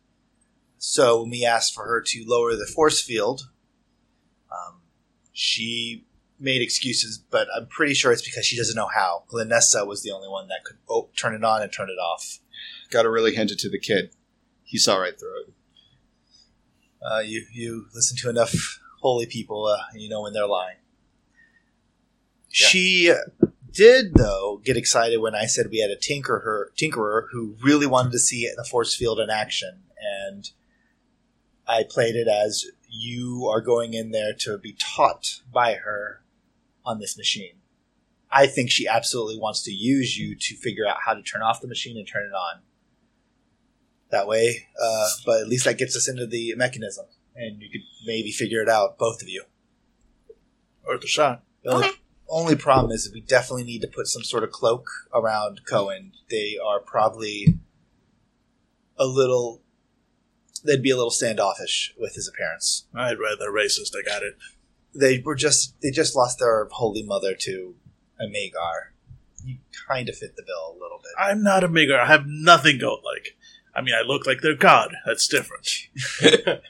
So 0.77 1.21
when 1.21 1.31
we 1.31 1.45
asked 1.45 1.73
for 1.73 1.85
her 1.85 2.01
to 2.01 2.23
lower 2.27 2.55
the 2.55 2.65
force 2.67 3.01
field, 3.01 3.49
um, 4.51 4.81
she 5.31 6.05
made 6.39 6.61
excuses, 6.61 7.17
but 7.17 7.47
I'm 7.55 7.67
pretty 7.67 7.93
sure 7.93 8.11
it's 8.11 8.21
because 8.21 8.45
she 8.45 8.57
doesn't 8.57 8.75
know 8.75 8.89
how. 8.93 9.23
Glenessa 9.29 9.87
was 9.87 10.03
the 10.03 10.11
only 10.11 10.27
one 10.27 10.47
that 10.47 10.63
could 10.63 10.77
oh, 10.89 11.09
turn 11.15 11.33
it 11.33 11.43
on 11.43 11.61
and 11.61 11.71
turn 11.71 11.89
it 11.89 11.99
off. 11.99 12.39
Got 12.89 13.03
to 13.03 13.09
really 13.09 13.35
hand 13.35 13.51
it 13.51 13.59
to 13.59 13.69
the 13.69 13.79
kid. 13.79 14.11
He 14.63 14.77
saw 14.77 14.97
right 14.97 15.17
through 15.17 15.43
it. 15.43 15.53
Uh, 17.01 17.19
you 17.19 17.45
you 17.53 17.85
listen 17.93 18.17
to 18.17 18.29
enough 18.29 18.79
holy 19.01 19.27
people, 19.27 19.65
uh, 19.65 19.83
you 19.93 20.09
know 20.09 20.21
when 20.21 20.33
they're 20.33 20.47
lying. 20.47 20.77
She 22.49 23.13
did 23.71 24.15
though 24.15 24.61
get 24.63 24.77
excited 24.77 25.19
when 25.19 25.35
I 25.35 25.45
said 25.45 25.67
we 25.69 25.79
had 25.79 25.91
a 25.91 25.97
tinker 25.97 26.39
her 26.39 26.71
tinkerer 26.77 27.27
who 27.31 27.55
really 27.61 27.85
wanted 27.85 28.13
to 28.13 28.19
see 28.19 28.49
the 28.55 28.63
force 28.63 28.95
field 28.95 29.19
in 29.19 29.29
action, 29.29 29.83
and 29.99 30.49
I 31.67 31.83
played 31.87 32.15
it 32.15 32.27
as 32.27 32.65
you 32.89 33.47
are 33.51 33.61
going 33.61 33.93
in 33.93 34.11
there 34.11 34.33
to 34.39 34.57
be 34.57 34.73
taught 34.73 35.41
by 35.51 35.75
her 35.75 36.21
on 36.85 36.99
this 36.99 37.17
machine. 37.17 37.57
I 38.31 38.47
think 38.47 38.69
she 38.69 38.87
absolutely 38.87 39.37
wants 39.39 39.61
to 39.63 39.71
use 39.71 40.17
you 40.17 40.35
to 40.35 40.55
figure 40.55 40.85
out 40.87 40.97
how 41.05 41.13
to 41.13 41.21
turn 41.21 41.41
off 41.41 41.61
the 41.61 41.67
machine 41.67 41.97
and 41.97 42.07
turn 42.07 42.23
it 42.25 42.33
on. 42.35 42.61
That 44.11 44.27
way, 44.27 44.67
uh, 44.81 45.07
but 45.25 45.41
at 45.41 45.47
least 45.47 45.65
that 45.65 45.77
gets 45.77 45.95
us 45.95 46.07
into 46.07 46.25
the 46.27 46.53
mechanism, 46.55 47.05
and 47.35 47.61
you 47.61 47.69
could 47.69 47.81
maybe 48.05 48.31
figure 48.31 48.61
it 48.61 48.69
out, 48.69 48.97
both 48.97 49.21
of 49.21 49.27
you. 49.27 49.43
Worth 50.87 51.03
a 51.03 51.07
shot. 51.07 51.43
The 51.63 51.71
only, 51.71 51.87
Okay. 51.87 51.97
only 52.29 52.55
problem 52.55 52.91
is 52.91 53.03
that 53.05 53.13
we 53.13 53.21
definitely 53.21 53.63
need 53.63 53.81
to 53.81 53.87
put 53.87 54.07
some 54.07 54.23
sort 54.23 54.43
of 54.43 54.51
cloak 54.51 54.87
around 55.13 55.61
Cohen. 55.65 56.11
They 56.29 56.55
are 56.63 56.79
probably 56.79 57.57
a 58.97 59.05
little. 59.05 59.61
They'd 60.63 60.81
be 60.83 60.91
a 60.91 60.95
little 60.95 61.11
standoffish 61.11 61.93
with 61.99 62.13
his 62.15 62.27
appearance. 62.27 62.85
I'd 62.93 63.19
rather 63.19 63.49
racist. 63.51 63.91
I 63.97 64.07
got 64.07 64.23
it. 64.23 64.35
They 64.95 65.19
were 65.19 65.35
just 65.35 65.79
they 65.81 65.91
just 65.91 66.15
lost 66.15 66.39
their 66.39 66.67
holy 66.71 67.03
mother 67.03 67.35
to 67.41 67.75
a 68.19 68.25
Magar. 68.25 68.91
You 69.43 69.57
kind 69.87 70.09
of 70.09 70.17
fit 70.17 70.35
the 70.35 70.43
bill 70.43 70.71
a 70.71 70.79
little 70.81 70.99
bit. 70.99 71.11
I'm 71.19 71.43
not 71.43 71.63
a 71.63 71.67
Magar. 71.67 71.99
I 71.99 72.07
have 72.07 72.25
nothing 72.25 72.79
goat 72.79 73.01
like. 73.03 73.35
I 73.75 73.81
mean, 73.81 73.93
I 73.93 74.07
look 74.07 74.25
like 74.25 74.41
their 74.41 74.55
god. 74.55 74.95
That's 75.05 75.27
different. 75.27 75.67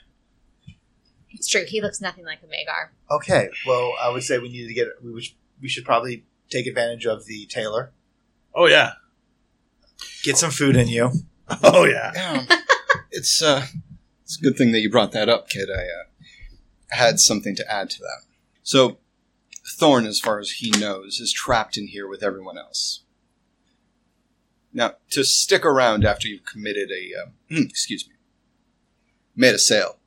It's 1.35 1.47
true. 1.47 1.65
He 1.67 1.81
looks 1.81 2.01
nothing 2.01 2.25
like 2.25 2.39
a 2.43 2.47
Magar. 2.47 2.89
Okay, 3.11 3.49
well, 3.67 3.93
I 4.01 4.09
would 4.09 4.23
say 4.23 4.39
we 4.39 4.49
need 4.49 4.67
to 4.67 4.73
get 4.73 4.87
we 5.03 5.11
would, 5.11 5.23
we 5.61 5.67
should 5.67 5.85
probably 5.85 6.25
take 6.49 6.65
advantage 6.65 7.05
of 7.05 7.25
the 7.25 7.45
tailor. 7.45 7.91
Oh 8.53 8.67
yeah. 8.67 8.93
Get 10.23 10.37
some 10.37 10.51
food 10.51 10.75
in 10.75 10.87
you. 10.87 11.11
Oh 11.61 11.85
yeah. 11.85 12.11
Yeah, 12.15 12.45
it's 13.11 13.43
uh, 13.43 13.67
it's 14.23 14.39
a 14.39 14.41
good 14.41 14.57
thing 14.57 14.71
that 14.71 14.79
you 14.79 14.89
brought 14.89 15.11
that 15.11 15.29
up, 15.29 15.47
kid. 15.47 15.69
I 15.69 15.83
uh, 15.83 16.03
had 16.89 17.19
something 17.19 17.55
to 17.55 17.71
add 17.71 17.89
to 17.91 17.99
that. 17.99 18.23
So, 18.63 18.97
Thorn, 19.77 20.05
as 20.05 20.19
far 20.19 20.39
as 20.39 20.51
he 20.51 20.71
knows, 20.71 21.19
is 21.19 21.33
trapped 21.33 21.77
in 21.77 21.87
here 21.87 22.07
with 22.07 22.23
everyone 22.23 22.57
else. 22.57 23.03
Now, 24.73 24.95
to 25.11 25.23
stick 25.23 25.65
around 25.65 26.05
after 26.05 26.27
you've 26.27 26.45
committed 26.45 26.89
a, 26.91 27.11
uh, 27.21 27.29
excuse 27.49 28.07
me, 28.07 28.15
made 29.35 29.55
a 29.55 29.59
sale, 29.59 29.97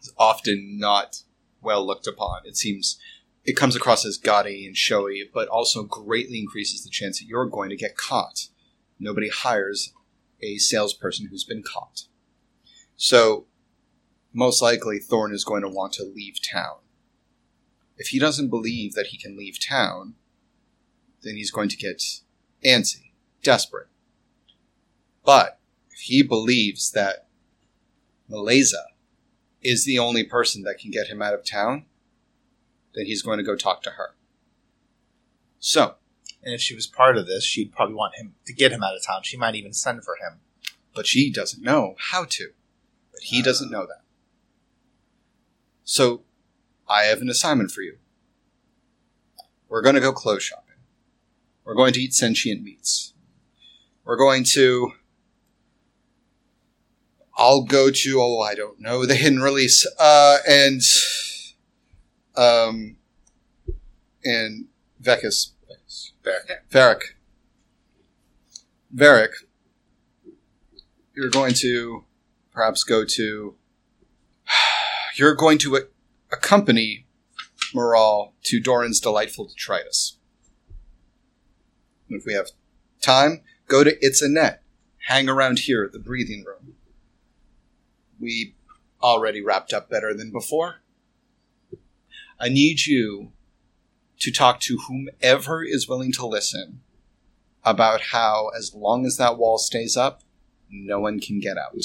is 0.00 0.12
often 0.18 0.78
not 0.78 1.22
well 1.62 1.86
looked 1.86 2.06
upon. 2.06 2.40
It 2.44 2.56
seems 2.56 2.98
it 3.44 3.56
comes 3.56 3.74
across 3.74 4.04
as 4.04 4.18
gaudy 4.18 4.66
and 4.66 4.76
showy, 4.76 5.28
but 5.32 5.48
also 5.48 5.82
greatly 5.82 6.38
increases 6.38 6.84
the 6.84 6.90
chance 6.90 7.18
that 7.18 7.26
you're 7.26 7.46
going 7.46 7.70
to 7.70 7.76
get 7.76 7.96
caught. 7.96 8.48
Nobody 8.98 9.28
hires 9.28 9.92
a 10.40 10.58
salesperson 10.58 11.28
who's 11.28 11.44
been 11.44 11.62
caught. 11.62 12.04
So, 12.96 13.46
most 14.32 14.62
likely, 14.62 14.98
Thorn 14.98 15.32
is 15.32 15.44
going 15.44 15.62
to 15.62 15.68
want 15.68 15.92
to 15.94 16.04
leave 16.04 16.38
town. 16.42 16.76
If 17.96 18.08
he 18.08 18.18
doesn't 18.18 18.48
believe 18.48 18.94
that 18.94 19.08
he 19.08 19.18
can 19.18 19.36
leave 19.36 19.58
town, 19.64 20.14
then 21.22 21.36
he's 21.36 21.50
going 21.50 21.68
to 21.68 21.76
get 21.76 22.02
antsy, 22.64 23.12
desperate. 23.42 23.88
But 25.24 25.60
if 25.90 26.00
he 26.00 26.22
believes 26.22 26.90
that 26.92 27.28
Malaysia 28.28 28.86
is 29.62 29.84
the 29.84 29.98
only 29.98 30.24
person 30.24 30.62
that 30.62 30.78
can 30.78 30.90
get 30.90 31.06
him 31.06 31.22
out 31.22 31.34
of 31.34 31.44
town, 31.44 31.84
then 32.94 33.06
he's 33.06 33.22
going 33.22 33.38
to 33.38 33.44
go 33.44 33.56
talk 33.56 33.82
to 33.82 33.90
her. 33.90 34.14
So, 35.58 35.96
And 36.42 36.52
if 36.52 36.60
she 36.60 36.74
was 36.74 36.86
part 36.88 37.16
of 37.16 37.26
this, 37.26 37.44
she'd 37.44 37.72
probably 37.72 37.94
want 37.94 38.16
him 38.16 38.34
to 38.46 38.52
get 38.52 38.72
him 38.72 38.82
out 38.82 38.96
of 38.96 39.04
town. 39.06 39.22
She 39.22 39.36
might 39.36 39.54
even 39.54 39.72
send 39.72 40.02
for 40.04 40.16
him. 40.16 40.40
but 40.94 41.06
she 41.06 41.30
doesn't 41.30 41.62
know 41.62 41.94
how 42.10 42.24
to. 42.24 42.50
But 43.12 43.22
he 43.22 43.42
doesn't 43.42 43.72
ah. 43.72 43.78
know 43.78 43.86
that. 43.86 44.02
So, 45.92 46.22
I 46.88 47.02
have 47.04 47.20
an 47.20 47.28
assignment 47.28 47.70
for 47.70 47.82
you. 47.82 47.98
We're 49.68 49.82
going 49.82 49.94
to 49.94 50.00
go 50.00 50.12
clothes 50.12 50.42
shopping. 50.42 50.76
We're 51.64 51.74
going 51.74 51.92
to 51.92 52.00
eat 52.00 52.14
sentient 52.14 52.62
meats. 52.62 53.12
We're 54.04 54.16
going 54.16 54.44
to. 54.54 54.92
I'll 57.36 57.62
go 57.62 57.90
to, 57.90 58.20
oh, 58.20 58.40
I 58.40 58.54
don't 58.54 58.80
know, 58.80 59.04
the 59.04 59.16
hidden 59.16 59.42
release. 59.42 59.86
Uh, 59.98 60.38
and. 60.48 60.80
Um. 62.36 62.96
And 64.24 64.68
Vecus. 65.02 65.50
Varric. 66.24 66.70
Varric. 66.70 67.02
Varric 68.94 69.32
you're 71.14 71.30
going 71.30 71.54
to 71.54 72.04
perhaps 72.52 72.84
go 72.84 73.04
to 73.04 73.54
you're 75.16 75.34
going 75.34 75.58
to 75.58 75.76
a- 75.76 75.88
accompany 76.32 77.06
Moral 77.74 78.34
to 78.44 78.60
Doran's 78.60 79.00
delightful 79.00 79.46
detritus. 79.46 80.18
And 82.08 82.18
if 82.20 82.26
we 82.26 82.34
have 82.34 82.48
time, 83.00 83.42
go 83.68 83.84
to 83.84 83.96
It's. 84.04 84.22
Hang 85.08 85.28
around 85.28 85.60
here 85.60 85.84
at 85.84 85.92
the 85.92 85.98
breathing 85.98 86.44
room. 86.46 86.74
We 88.20 88.54
already 89.02 89.42
wrapped 89.42 89.72
up 89.72 89.90
better 89.90 90.14
than 90.14 90.30
before. 90.30 90.76
I 92.38 92.48
need 92.48 92.86
you 92.86 93.32
to 94.20 94.30
talk 94.30 94.60
to 94.60 94.78
whomever 94.86 95.64
is 95.64 95.88
willing 95.88 96.12
to 96.12 96.26
listen 96.26 96.82
about 97.64 98.00
how, 98.12 98.50
as 98.56 98.74
long 98.74 99.04
as 99.06 99.16
that 99.16 99.38
wall 99.38 99.58
stays 99.58 99.96
up, 99.96 100.22
no 100.70 101.00
one 101.00 101.18
can 101.20 101.40
get 101.40 101.56
out. 101.56 101.76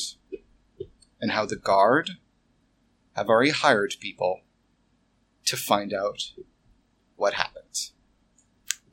And 1.19 1.31
how 1.31 1.45
the 1.45 1.55
guard 1.55 2.11
have 3.17 3.29
already 3.29 3.49
hired 3.49 3.95
people 3.99 4.41
to 5.45 5.57
find 5.57 5.91
out 5.91 6.31
what 7.15 7.33
happened. 7.33 7.89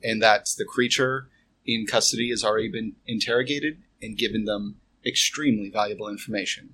And 0.03 0.21
that 0.21 0.49
the 0.57 0.65
creature 0.65 1.29
in 1.65 1.85
custody 1.85 2.31
has 2.31 2.43
already 2.43 2.69
been 2.69 2.95
interrogated 3.05 3.83
and 4.01 4.17
given 4.17 4.45
them 4.45 4.77
extremely 5.05 5.69
valuable 5.69 6.09
information. 6.09 6.73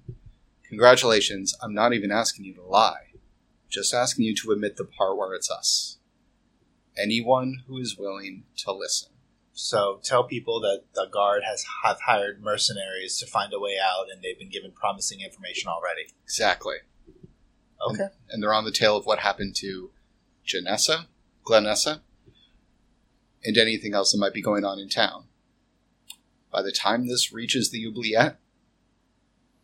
Congratulations, 0.68 1.54
I'm 1.62 1.74
not 1.74 1.94
even 1.94 2.12
asking 2.12 2.46
you 2.46 2.54
to 2.56 2.64
lie. 2.64 3.08
Just 3.70 3.94
asking 3.94 4.26
you 4.26 4.36
to 4.38 4.52
admit 4.52 4.78
the 4.78 4.86
part 4.86 5.18
where 5.18 5.34
it's 5.34 5.52
us. 5.52 5.98
Anyone 6.98 7.64
who 7.68 7.78
is 7.78 7.98
willing 7.98 8.44
to 8.58 8.72
listen. 8.72 9.10
So 9.54 10.00
tell 10.04 10.24
people 10.24 10.62
that 10.62 10.84
the 10.94 11.08
guard 11.12 11.44
has 11.46 11.66
have 11.84 12.00
hired 12.02 12.42
mercenaries 12.42 13.20
to 13.20 13.26
find 13.26 13.54
a 13.54 13.60
way 13.60 13.76
out, 13.82 14.06
and 14.12 14.22
they've 14.22 14.40
been 14.40 14.50
given 14.50 14.72
promising 14.72 15.20
information 15.22 15.70
already. 15.70 16.14
Exactly. 16.24 16.78
Um, 17.84 17.96
okay. 17.96 18.08
and 18.30 18.42
they're 18.42 18.54
on 18.54 18.66
the 18.66 18.72
tail 18.72 18.96
of 18.96 19.06
what 19.06 19.20
happened 19.20 19.56
to 19.58 19.92
Janessa, 20.46 21.06
Glenessa, 21.46 22.02
and 23.44 23.58
anything 23.58 23.94
else 23.94 24.12
that 24.12 24.20
might 24.20 24.34
be 24.34 24.42
going 24.42 24.64
on 24.64 24.80
in 24.80 24.90
town. 24.90 25.26
By 26.52 26.62
the 26.62 26.72
time 26.72 27.08
this 27.08 27.32
reaches 27.32 27.72
the 27.72 27.86
oubliette, 27.88 28.38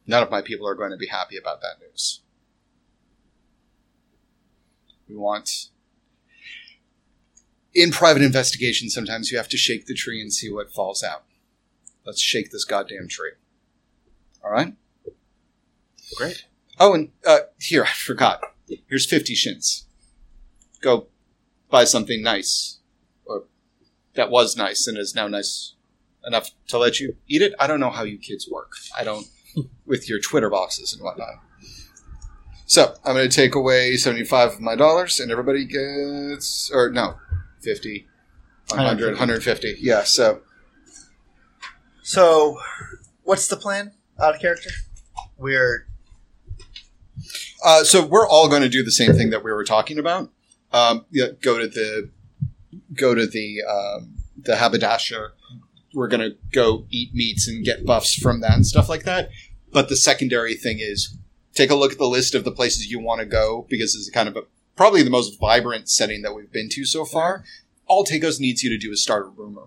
none 0.05 0.23
of 0.23 0.31
my 0.31 0.41
people 0.41 0.67
are 0.67 0.75
going 0.75 0.91
to 0.91 0.97
be 0.97 1.07
happy 1.07 1.37
about 1.37 1.61
that 1.61 1.79
news. 1.79 2.21
We 5.07 5.15
want 5.15 5.69
in 7.77 7.91
private 7.91 8.23
investigation, 8.23 8.89
sometimes 8.89 9.31
you 9.31 9.37
have 9.37 9.49
to 9.49 9.57
shake 9.57 9.85
the 9.85 9.93
tree 9.93 10.19
and 10.19 10.33
see 10.33 10.51
what 10.51 10.71
falls 10.71 11.03
out. 11.03 11.25
Let's 12.05 12.21
shake 12.21 12.51
this 12.51 12.65
goddamn 12.65 13.07
tree. 13.07 13.33
All 14.43 14.49
right. 14.49 14.73
Great. 16.15 16.45
Oh, 16.79 16.93
and 16.93 17.09
uh, 17.25 17.39
here 17.59 17.83
I 17.83 17.91
forgot. 17.91 18.41
Here's 18.87 19.05
fifty 19.05 19.33
shins. 19.35 19.85
Go 20.81 21.07
buy 21.69 21.83
something 21.85 22.21
nice, 22.21 22.79
or 23.25 23.45
that 24.15 24.29
was 24.29 24.55
nice 24.55 24.87
and 24.87 24.97
is 24.97 25.15
now 25.15 25.27
nice 25.27 25.73
enough 26.25 26.51
to 26.67 26.77
let 26.77 26.99
you 26.99 27.15
eat 27.27 27.41
it. 27.41 27.53
I 27.59 27.67
don't 27.67 27.79
know 27.79 27.89
how 27.89 28.03
you 28.03 28.17
kids 28.17 28.47
work. 28.49 28.73
I 28.97 29.03
don't 29.03 29.27
with 29.85 30.09
your 30.09 30.19
Twitter 30.19 30.49
boxes 30.49 30.93
and 30.93 31.01
whatnot. 31.01 31.35
So 32.65 32.93
I'm 33.05 33.15
going 33.15 33.29
to 33.29 33.35
take 33.35 33.55
away 33.55 33.95
seventy-five 33.95 34.53
of 34.53 34.61
my 34.61 34.75
dollars, 34.75 35.19
and 35.19 35.31
everybody 35.31 35.65
gets, 35.65 36.69
or 36.73 36.89
no, 36.89 37.15
50, 37.61 38.05
100, 38.69 39.11
150. 39.11 39.77
Yeah. 39.79 40.03
So 40.03 40.41
So, 42.03 42.57
what's 43.23 43.47
the 43.47 43.55
plan? 43.55 43.93
Out 44.21 44.35
of 44.35 44.41
character. 44.41 44.69
We're 45.37 45.87
Uh, 47.63 47.83
so 47.83 48.05
we're 48.05 48.27
all 48.27 48.47
going 48.47 48.61
to 48.61 48.69
do 48.69 48.83
the 48.83 48.91
same 48.91 49.13
thing 49.13 49.29
that 49.29 49.43
we 49.43 49.51
were 49.51 49.63
talking 49.63 49.97
about. 49.99 50.29
Um, 50.71 51.05
yeah, 51.11 51.27
go 51.41 51.57
to 51.57 51.67
the 51.67 52.09
go 52.93 53.15
to 53.15 53.25
the 53.25 53.63
um, 53.63 54.15
the 54.37 54.57
haberdasher. 54.57 55.33
We're 55.93 56.07
going 56.07 56.29
to 56.29 56.37
go 56.51 56.85
eat 56.89 57.13
meats 57.13 57.47
and 57.47 57.65
get 57.65 57.85
buffs 57.85 58.13
from 58.13 58.41
that 58.41 58.53
and 58.53 58.65
stuff 58.65 58.89
like 58.89 59.03
that. 59.03 59.29
But 59.71 59.89
the 59.89 59.95
secondary 59.95 60.55
thing 60.55 60.77
is 60.79 61.17
take 61.53 61.71
a 61.71 61.75
look 61.75 61.91
at 61.93 61.97
the 61.97 62.07
list 62.07 62.35
of 62.35 62.43
the 62.43 62.51
places 62.51 62.91
you 62.91 62.99
want 62.99 63.19
to 63.19 63.25
go 63.25 63.65
because 63.69 63.95
it's 63.95 64.09
kind 64.09 64.29
of 64.29 64.35
a, 64.35 64.41
probably 64.75 65.01
the 65.01 65.09
most 65.09 65.39
vibrant 65.39 65.89
setting 65.89 66.21
that 66.21 66.33
we've 66.33 66.51
been 66.51 66.69
to 66.69 66.85
so 66.85 67.03
far. 67.03 67.43
All 67.87 68.05
Tagos 68.05 68.39
needs 68.39 68.63
you 68.63 68.69
to 68.69 68.77
do 68.77 68.91
is 68.91 69.01
start 69.01 69.25
a 69.25 69.29
rumor. 69.29 69.63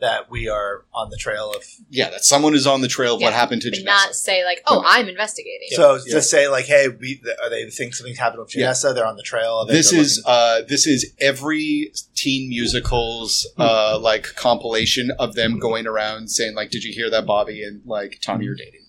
That 0.00 0.30
we 0.30 0.48
are 0.48 0.84
on 0.94 1.10
the 1.10 1.16
trail 1.16 1.52
of. 1.54 1.62
Yeah, 1.88 2.10
that 2.10 2.24
someone 2.24 2.54
is 2.54 2.66
on 2.66 2.80
the 2.80 2.88
trail 2.88 3.16
of 3.16 3.22
what 3.22 3.32
happened 3.32 3.62
to 3.62 3.70
But 3.70 3.80
Janessa. 3.80 3.84
not 3.84 4.14
say 4.14 4.44
like, 4.44 4.62
oh, 4.66 4.82
I'm 4.86 5.08
investigating. 5.08 5.68
So 5.72 5.98
Yeah. 6.06 6.14
to 6.14 6.22
say 6.22 6.48
like, 6.48 6.64
hey, 6.66 6.88
we 6.88 7.20
are 7.42 7.50
they 7.50 7.68
think 7.70 7.94
something's 7.94 8.18
happened 8.18 8.40
with 8.42 8.56
Yeah. 8.56 8.72
They're 8.72 9.06
on 9.06 9.16
the 9.16 9.22
trail. 9.22 9.60
Of 9.60 9.68
this 9.68 9.92
is 9.92 10.18
looking- 10.18 10.32
uh 10.32 10.60
this 10.68 10.86
is 10.86 11.12
every 11.20 11.92
teen 12.14 12.48
musicals 12.48 13.46
uh 13.58 13.98
like 13.98 14.24
compilation 14.36 15.10
of 15.18 15.34
them 15.34 15.58
going 15.58 15.86
around 15.86 16.28
saying 16.28 16.54
like 16.54 16.70
did 16.70 16.84
you 16.84 16.92
hear 16.92 17.08
that 17.10 17.24
bobby 17.26 17.62
and 17.62 17.80
like 17.86 18.18
tommy 18.20 18.46
are 18.46 18.54
dating 18.54 18.84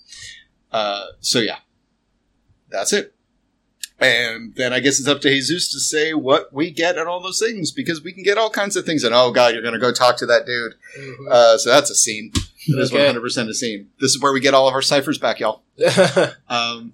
uh 0.71 1.05
so 1.21 1.39
yeah 1.39 1.59
that's 2.69 2.91
it 2.93 3.13
and 4.01 4.55
then 4.55 4.73
i 4.73 4.79
guess 4.79 4.99
it's 4.99 5.07
up 5.07 5.21
to 5.21 5.29
jesus 5.29 5.71
to 5.71 5.79
say 5.79 6.13
what 6.13 6.51
we 6.51 6.71
get 6.71 6.97
and 6.97 7.07
all 7.07 7.21
those 7.21 7.39
things 7.39 7.71
because 7.71 8.03
we 8.03 8.11
can 8.11 8.23
get 8.23 8.37
all 8.37 8.49
kinds 8.49 8.75
of 8.75 8.85
things 8.85 9.03
and 9.03 9.13
oh 9.13 9.31
god 9.31 9.53
you're 9.53 9.61
gonna 9.63 9.79
go 9.79 9.91
talk 9.91 10.17
to 10.17 10.25
that 10.25 10.45
dude 10.45 10.73
uh 11.29 11.57
so 11.57 11.69
that's 11.69 11.89
a 11.89 11.95
scene 11.95 12.31
it 12.67 12.77
is 12.79 12.91
Okay. 12.93 13.13
100% 13.13 13.47
a 13.49 13.53
scene 13.53 13.89
this 13.99 14.11
is 14.11 14.21
where 14.21 14.33
we 14.33 14.39
get 14.39 14.53
all 14.53 14.67
of 14.67 14.73
our 14.73 14.81
ciphers 14.81 15.17
back 15.17 15.39
y'all 15.39 15.61
you 15.77 15.87
um 16.49 16.93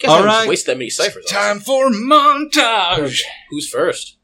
guys 0.00 0.10
All 0.10 0.18
don't 0.18 0.26
right. 0.26 0.48
waste 0.48 0.66
that 0.66 0.78
many 0.78 0.90
ciphers. 0.90 1.26
on 1.26 1.32
time 1.32 1.58
for 1.60 1.90
montage. 1.90 3.20
Who's 3.50 3.68
first? 3.68 4.16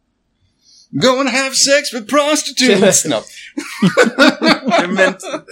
Go 0.99 1.21
and 1.21 1.29
have 1.29 1.55
sex 1.57 1.93
with 1.93 2.09
prostitutes. 2.09 3.05
no, 3.07 3.23
They're 3.97 4.87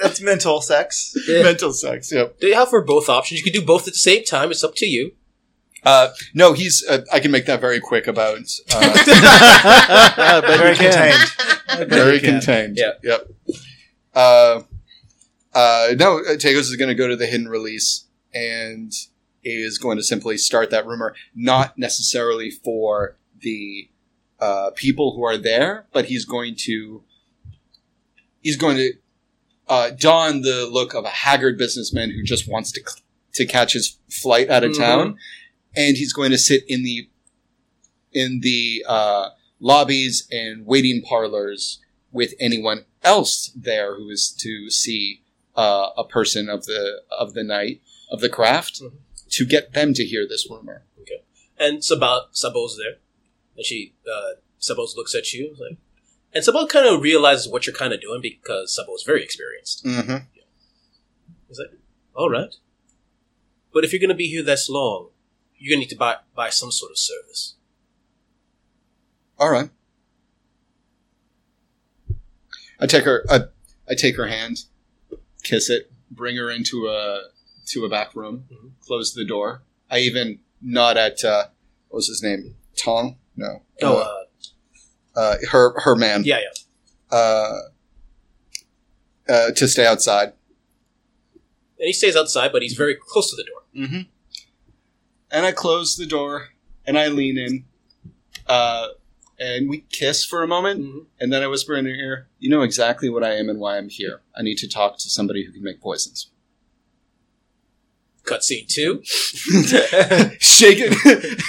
that's 0.01 0.21
mental 0.23 0.61
sex. 0.63 1.13
mental 1.29 1.73
sex. 1.73 2.13
Yep. 2.13 2.39
They 2.41 2.55
offer 2.55 2.81
both 2.83 3.09
options. 3.09 3.41
You 3.41 3.45
can 3.45 3.61
do 3.61 3.67
both 3.67 3.83
at 3.89 3.95
the 3.95 3.99
same 3.99 4.25
time. 4.25 4.51
It's 4.51 4.65
up 4.65 4.75
to 4.77 4.87
you. 4.87 5.13
Uh, 5.87 6.09
no, 6.35 6.53
he's. 6.53 6.85
Uh, 6.87 7.05
I 7.13 7.21
can 7.21 7.31
make 7.31 7.47
that 7.47 7.61
very 7.61 7.79
quick 7.81 8.07
about. 8.09 8.39
Uh, 8.75 10.43
Very 10.47 10.77
contained. 10.77 11.89
very 11.91 12.19
contained. 12.21 12.77
Yeah. 12.77 12.93
Yep. 13.03 13.29
Uh, 14.15 14.61
uh, 15.55 15.89
no, 15.99 16.19
uh, 16.19 16.33
Tagos 16.37 16.61
is 16.69 16.77
going 16.77 16.89
to 16.89 16.95
go 16.95 17.07
to 17.09 17.15
the 17.17 17.27
hidden 17.27 17.49
release 17.49 18.07
and 18.35 18.93
is 19.45 19.79
going 19.79 19.97
to 19.97 20.03
simply 20.03 20.37
start 20.37 20.71
that 20.71 20.87
rumor, 20.87 21.15
not 21.35 21.79
necessarily 21.79 22.51
for 22.51 23.17
the 23.41 23.89
uh, 24.41 24.71
people 24.75 25.15
who 25.15 25.23
are 25.25 25.37
there, 25.39 25.87
but 25.93 26.07
he's 26.07 26.25
going 26.25 26.55
to 26.57 27.03
he's 28.41 28.57
going 28.57 28.77
to 28.77 28.93
uh, 29.69 29.91
don 29.91 30.43
the 30.43 30.67
look 30.71 30.95
of 30.95 31.05
a 31.05 31.09
haggard 31.11 31.57
businessman 31.59 32.11
who 32.11 32.23
just 32.25 32.49
wants 32.49 32.73
to 32.73 32.81
to 33.35 33.47
catch 33.47 33.73
his 33.75 33.99
flight 34.11 34.51
out 34.51 34.65
of 34.65 34.73
Mhm. 34.73 34.79
town, 34.79 35.19
and 35.77 35.97
he's 35.97 36.13
going 36.13 36.31
to 36.31 36.39
sit 36.39 36.65
in 36.69 36.83
the 36.83 37.09
in 38.13 38.41
the 38.41 38.85
uh, 38.89 39.29
lobbies 39.61 40.27
and 40.31 40.65
waiting 40.67 41.03
parlors 41.03 41.81
with 42.13 42.33
anyone 42.41 42.85
else 43.03 43.51
there 43.55 43.97
who 43.97 44.09
is 44.09 44.31
to 44.31 44.71
see 44.71 45.23
uh, 45.55 45.91
a 45.97 46.05
person 46.05 46.49
of 46.49 46.65
the 46.65 47.03
of 47.11 47.35
the 47.35 47.45
night 47.45 47.81
of 48.11 48.21
the 48.21 48.29
craft 48.29 48.81
Mhm. 48.83 48.93
to 49.31 49.45
get 49.45 49.73
them 49.75 49.93
to 49.95 50.05
hear 50.05 50.27
this 50.27 50.49
rumor. 50.51 50.85
Okay, 51.01 51.23
And 51.59 51.81
Sabot, 51.85 52.29
Sabo's 52.33 52.77
there. 52.79 52.97
And 53.57 53.65
she, 53.65 53.95
uh, 54.11 54.35
Sabos 54.61 54.97
looks 54.97 55.15
at 55.15 55.33
you. 55.33 55.55
Like, 55.59 55.79
and 56.33 56.45
Sabot 56.45 56.69
kind 56.69 56.87
of 56.87 57.03
realizes 57.03 57.49
what 57.49 57.67
you're 57.67 57.75
kind 57.75 57.93
of 57.93 58.01
doing 58.01 58.21
because 58.21 58.75
Sabo's 58.79 59.03
very 59.03 59.23
experienced. 59.23 59.85
Mm-hmm. 59.85 60.17
He's 61.49 61.59
like, 61.59 61.73
all 62.15 62.31
right. 62.31 62.55
But 63.73 63.85
if 63.85 63.93
you're 63.93 64.01
going 64.01 64.09
to 64.11 64.15
be 64.15 64.29
here 64.29 64.43
this 64.43 64.69
long, 64.69 65.09
you're 65.59 65.71
going 65.75 65.81
to 65.81 65.87
need 65.87 65.91
to 65.91 65.97
buy, 65.97 66.17
buy 66.35 66.51
some 66.51 66.71
sort 66.71 66.91
of 66.91 66.99
service. 66.99 67.55
All 69.39 69.51
right. 69.51 69.71
I 72.81 72.87
take 72.87 73.05
her. 73.05 73.25
I, 73.29 73.41
I 73.89 73.95
take 73.95 74.17
her 74.17 74.27
hand, 74.27 74.65
kiss 75.43 75.71
it, 75.71 75.91
bring 76.11 76.37
her 76.37 76.51
into 76.51 76.89
a 76.89 77.29
to 77.67 77.85
a 77.85 77.89
back 77.89 78.15
room, 78.15 78.45
Mhm. 78.53 78.73
close 78.87 79.15
the 79.15 79.25
door. 79.25 79.63
I 79.91 80.01
even 80.01 80.41
nod 80.61 80.97
at 80.97 81.25
uh, 81.25 81.47
what 81.89 81.99
was 81.99 82.09
his 82.09 82.23
name? 82.23 82.57
Tong? 82.77 83.17
No. 83.37 83.63
Oh, 83.83 83.97
Uh, 83.97 85.19
uh, 85.19 85.21
uh, 85.21 85.37
her 85.51 85.81
her 85.81 85.97
man. 85.97 86.25
yeah, 86.25 86.39
yeah. 86.41 87.17
Uh, 87.17 87.59
uh, 89.29 89.51
to 89.53 89.67
stay 89.69 89.87
outside. 89.87 90.33
And 91.79 91.87
he 91.87 91.93
stays 91.93 92.17
outside, 92.17 92.53
but 92.53 92.63
he's 92.63 92.75
very 92.75 92.95
close 92.95 93.31
to 93.31 93.37
the 93.37 93.45
door. 93.45 93.63
Mm-hmm. 93.75 94.01
And 95.31 95.45
I 95.45 95.53
close 95.53 95.97
the 95.97 96.07
door 96.07 96.49
and 96.87 96.99
I 96.99 97.09
lean 97.09 97.39
in. 97.39 97.65
Uh, 98.47 98.89
and 99.39 99.69
we 99.69 99.81
kiss 99.91 100.25
for 100.25 100.43
a 100.43 100.49
moment. 100.49 100.81
Mm-hmm. 100.81 100.99
And 101.21 101.33
then 101.33 101.43
I 101.43 101.47
whisper 101.47 101.75
in 101.77 101.85
her 101.85 101.91
ear, 101.91 102.29
You 102.39 102.51
know 102.51 102.63
exactly 102.63 103.09
what 103.09 103.25
I 103.25 103.35
am 103.35 103.49
and 103.49 103.59
why 103.59 103.77
I'm 103.77 103.89
here. 103.89 104.23
I 104.37 104.43
need 104.43 104.59
to 104.59 104.69
talk 104.69 104.99
to 104.99 105.11
somebody 105.11 105.45
who 105.45 105.53
can 105.53 105.63
make 105.63 105.81
poisons. 105.81 106.31
Cutscene 108.25 108.67
two. 108.67 109.03
shaking. 110.41 110.99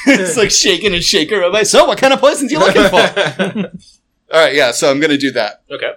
it's 0.05 0.37
like 0.37 0.51
shaking 0.51 0.93
and 0.93 1.03
shaker. 1.03 1.43
I'm 1.43 1.51
like, 1.51 1.65
So, 1.65 1.85
what 1.85 1.97
kind 1.97 2.13
of 2.13 2.19
poisons 2.19 2.51
you 2.51 2.59
looking 2.59 2.87
for? 2.89 2.97
All 4.33 4.41
right, 4.41 4.53
yeah, 4.53 4.71
so 4.71 4.91
I'm 4.91 4.99
going 4.99 5.11
to 5.11 5.17
do 5.17 5.31
that. 5.31 5.63
Okay. 5.71 5.93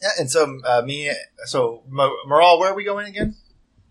Yeah, 0.00 0.08
and 0.20 0.30
so 0.30 0.60
uh, 0.64 0.82
me, 0.82 1.10
so 1.46 1.82
Mo- 1.88 2.16
Moral, 2.26 2.60
where 2.60 2.70
are 2.70 2.76
we 2.76 2.84
going 2.84 3.08
again? 3.08 3.34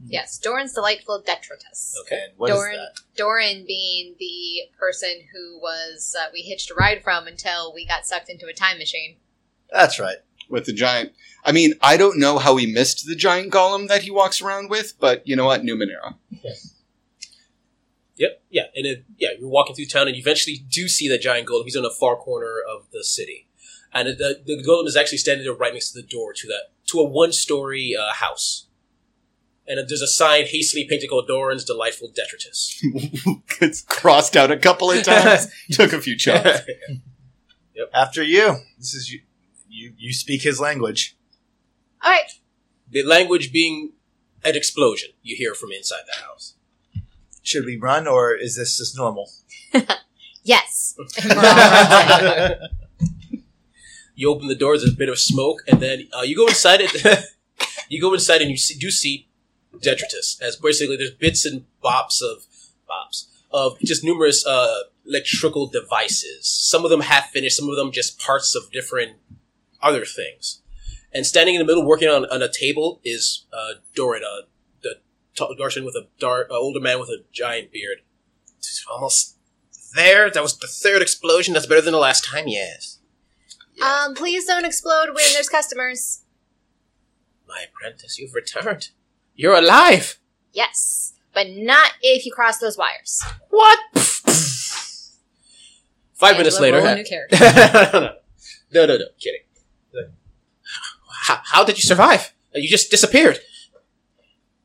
Yes, 0.07 0.37
Doran's 0.37 0.73
delightful 0.73 1.21
detritus. 1.25 1.95
Okay. 2.01 2.21
And 2.29 2.37
what 2.37 2.49
is 2.49 2.55
Doran, 2.55 2.77
that? 2.77 2.99
Doran 3.15 3.65
being 3.65 4.15
the 4.19 4.61
person 4.79 5.21
who 5.33 5.59
was 5.59 6.15
uh, 6.19 6.27
we 6.31 6.41
hitched 6.41 6.69
a 6.69 6.75
ride 6.75 7.03
from 7.03 7.27
until 7.27 7.73
we 7.73 7.85
got 7.87 8.05
sucked 8.05 8.29
into 8.29 8.45
a 8.47 8.53
time 8.53 8.77
machine. 8.77 9.17
That's 9.71 9.99
right. 9.99 10.17
With 10.49 10.65
the 10.65 10.73
giant. 10.73 11.11
I 11.43 11.51
mean, 11.51 11.73
I 11.81 11.97
don't 11.97 12.19
know 12.19 12.37
how 12.37 12.55
he 12.57 12.71
missed 12.71 13.05
the 13.07 13.15
giant 13.15 13.51
golem 13.51 13.87
that 13.87 14.03
he 14.03 14.11
walks 14.11 14.41
around 14.41 14.69
with, 14.69 14.93
but 14.99 15.27
you 15.27 15.35
know 15.35 15.45
what? 15.45 15.63
Numenera. 15.63 16.15
Yep. 18.17 18.43
Yeah. 18.49 18.63
And 18.75 18.85
it, 18.85 19.05
yeah, 19.17 19.29
you're 19.39 19.49
walking 19.49 19.75
through 19.75 19.87
town, 19.87 20.07
and 20.07 20.15
you 20.15 20.21
eventually 20.21 20.63
do 20.69 20.87
see 20.87 21.09
the 21.09 21.17
giant 21.17 21.47
golem. 21.47 21.63
He's 21.63 21.75
in 21.75 21.83
a 21.83 21.89
far 21.89 22.15
corner 22.15 22.57
of 22.73 22.85
the 22.91 23.03
city, 23.03 23.47
and 23.91 24.07
the, 24.07 24.41
the 24.45 24.63
golem 24.63 24.87
is 24.87 24.95
actually 24.95 25.17
standing 25.17 25.45
there 25.45 25.53
right 25.53 25.73
next 25.73 25.91
to 25.91 26.01
the 26.01 26.07
door 26.07 26.31
to 26.33 26.47
that 26.47 26.71
to 26.87 26.99
a 26.99 27.03
one-story 27.03 27.95
uh, 27.99 28.13
house. 28.13 28.67
And 29.67 29.79
there's 29.89 30.01
a 30.01 30.07
sign 30.07 30.45
hastily 30.45 30.85
painted 30.87 31.09
called 31.09 31.27
Doran's 31.27 31.63
Delightful 31.63 32.11
Detritus. 32.13 32.79
it's 33.61 33.81
crossed 33.81 34.37
out 34.37 34.51
a 34.51 34.57
couple 34.57 34.91
of 34.91 35.03
times. 35.03 35.47
Took 35.71 35.93
a 35.93 36.01
few 36.01 36.19
shots. 36.19 36.61
After 37.93 38.23
you. 38.23 38.57
This 38.77 38.93
is 38.93 39.11
you. 39.11 39.21
You, 39.67 39.93
you 39.97 40.13
speak 40.13 40.43
his 40.43 40.61
language. 40.61 41.17
All 42.01 42.11
right, 42.11 42.31
the 42.89 43.03
language 43.03 43.51
being 43.51 43.91
an 44.43 44.55
explosion 44.55 45.09
you 45.21 45.35
hear 45.35 45.53
from 45.53 45.71
inside 45.71 46.03
the 46.05 46.23
house. 46.23 46.55
Should 47.41 47.65
we 47.65 47.75
run 47.75 48.07
or 48.07 48.33
is 48.33 48.55
this 48.55 48.77
just 48.77 48.95
normal? 48.95 49.29
yes. 50.43 50.95
And 50.97 51.29
we're 51.35 51.45
all 51.45 52.21
running. 52.21 52.69
You 54.15 54.29
open 54.29 54.47
the 54.47 54.55
door, 54.55 54.77
there's 54.77 54.93
a 54.93 54.95
bit 54.95 55.09
of 55.09 55.19
smoke, 55.19 55.59
and 55.67 55.81
then 55.81 56.07
uh, 56.17 56.21
you 56.21 56.37
go 56.37 56.47
inside 56.47 56.79
it. 56.81 57.25
you 57.89 57.99
go 57.99 58.13
inside 58.13 58.41
and 58.41 58.49
you 58.49 58.57
see, 58.57 58.75
do 58.79 58.89
see 58.89 59.27
detritus 59.81 60.39
as 60.41 60.55
basically 60.55 60.97
there's 60.97 61.11
bits 61.11 61.45
and 61.45 61.65
bops 61.83 62.21
of 62.21 62.45
bops 62.89 63.27
of 63.51 63.79
just 63.79 64.03
numerous 64.03 64.45
uh, 64.45 64.79
electrical 65.05 65.67
devices. 65.67 66.47
Some 66.47 66.83
of 66.83 66.91
them 66.91 67.01
half 67.01 67.29
finished, 67.29 67.57
some 67.57 67.69
of 67.69 67.75
them 67.75 67.91
just 67.91 68.19
parts 68.19 68.55
of 68.55 68.71
different 68.71 69.17
other 69.81 70.05
things. 70.05 70.61
And 71.13 71.25
standing 71.25 71.55
in 71.55 71.59
the 71.59 71.65
middle, 71.65 71.85
working 71.85 72.09
on, 72.09 72.25
on 72.25 72.41
a 72.41 72.51
table, 72.51 72.99
is 73.05 73.45
uh, 73.53 73.75
Doran, 73.95 74.23
uh, 74.23 74.47
the 74.83 74.95
tall 75.33 75.55
Darshan 75.57 75.85
with 75.85 75.95
a 75.95 76.07
dark, 76.19 76.49
uh, 76.51 76.55
older 76.55 76.81
man 76.81 76.99
with 76.99 77.09
a 77.09 77.23
giant 77.31 77.71
beard. 77.71 77.99
Almost 78.91 79.37
there. 79.95 80.29
That 80.29 80.43
was 80.43 80.57
the 80.57 80.67
third 80.67 81.01
explosion. 81.01 81.53
That's 81.53 81.65
better 81.65 81.81
than 81.81 81.93
the 81.93 81.97
last 81.97 82.25
time. 82.25 82.47
Yes. 82.47 82.99
Um, 83.81 84.13
please 84.13 84.45
don't 84.45 84.65
explode 84.65 85.07
when 85.07 85.33
there's 85.33 85.49
customers. 85.49 86.23
My 87.47 87.65
apprentice, 87.69 88.19
you've 88.19 88.33
returned. 88.33 88.89
You're 89.35 89.55
alive. 89.55 90.17
Yes, 90.53 91.13
but 91.33 91.47
not 91.49 91.91
if 92.01 92.25
you 92.25 92.31
cross 92.31 92.57
those 92.59 92.77
wires. 92.77 93.21
What? 93.49 93.79
Five 96.13 96.37
minutes 96.37 96.59
later. 96.59 96.77
roll 96.77 96.87
a 96.87 96.95
new 96.95 97.03
character. 97.05 97.37
no, 97.39 97.99
no, 98.01 98.09
no, 98.73 98.85
no, 98.85 98.97
no, 98.97 99.05
kidding. 99.19 99.41
How, 101.25 101.39
how 101.43 101.63
did 101.65 101.77
you 101.77 101.81
survive? 101.83 102.33
You 102.53 102.69
just 102.69 102.89
disappeared. 102.91 103.39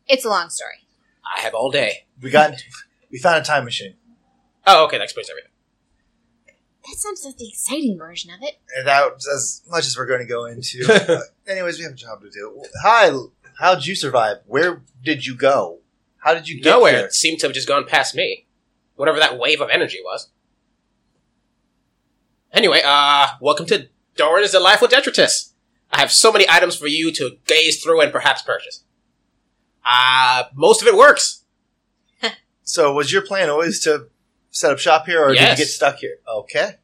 It's 0.07 0.25
a 0.25 0.29
long 0.29 0.51
story. 0.51 0.75
I 1.25 1.41
have 1.41 1.55
all 1.55 1.71
day. 1.71 2.07
We 2.21 2.31
got 2.31 2.55
we 3.11 3.19
found 3.19 3.39
a 3.39 3.45
time 3.45 3.65
machine. 3.65 3.95
Oh, 4.67 4.85
okay, 4.85 4.99
that 4.99 5.05
explains 5.05 5.31
everything. 5.31 5.51
That 6.85 6.97
sounds 6.97 7.25
like 7.25 7.37
the 7.37 7.49
exciting 7.49 7.99
version 7.99 8.31
of 8.31 8.41
it. 8.43 8.57
And 8.77 8.87
that's 8.87 9.29
as 9.29 9.63
much 9.69 9.87
as 9.87 9.97
we're 9.97 10.07
going 10.07 10.21
to 10.21 10.27
go 10.27 10.45
into. 10.47 10.85
Uh, 11.11 11.21
anyways, 11.47 11.79
we 11.79 11.85
have 11.85 11.93
a 11.93 11.97
job 11.97 12.21
to 12.23 12.31
do. 12.31 12.63
Hi, 12.83 13.11
how'd 13.61 13.85
you 13.87 13.95
survive? 13.95 14.39
Where 14.47 14.83
did 15.03 15.27
you 15.27 15.37
go? 15.37 15.79
How 16.19 16.35
did 16.35 16.49
you 16.49 16.61
get 16.61 16.71
Nowhere. 16.71 16.93
here? 16.97 17.05
It 17.07 17.15
seemed 17.15 17.39
to 17.41 17.47
have 17.47 17.55
just 17.55 17.69
gone 17.69 17.87
past 17.87 18.15
me. 18.15 18.47
Whatever 18.97 19.19
that 19.19 19.39
wave 19.39 19.61
of 19.61 19.69
energy 19.71 19.99
was. 20.05 20.31
Anyway, 22.53 22.81
uh, 22.85 23.29
welcome 23.41 23.67
to 23.67 23.89
Doran 24.17 24.45
is 24.45 24.55
a 24.55 24.61
Life 24.61 24.83
with 24.83 24.91
Detritus. 24.91 25.55
I 25.93 26.01
have 26.01 26.11
so 26.11 26.33
many 26.33 26.47
items 26.49 26.77
for 26.77 26.87
you 26.87 27.13
to 27.13 27.39
gaze 27.47 27.83
through 27.83 28.01
and 28.01 28.13
perhaps 28.13 28.43
purchase. 28.43 28.85
Uh, 29.85 30.45
most 30.55 30.83
of 30.83 30.89
it 30.89 30.97
works. 30.97 31.45
So, 32.63 32.93
was 32.93 33.13
your 33.13 33.23
plan 33.23 33.51
always 33.51 33.81
to 33.81 34.09
set 34.51 34.71
up 34.71 34.79
shop 34.79 35.07
here, 35.07 35.21
or 35.25 35.33
did 35.33 35.41
you 35.41 35.57
get 35.57 35.67
stuck 35.67 35.97
here? 35.97 36.19
Okay. 36.29 36.77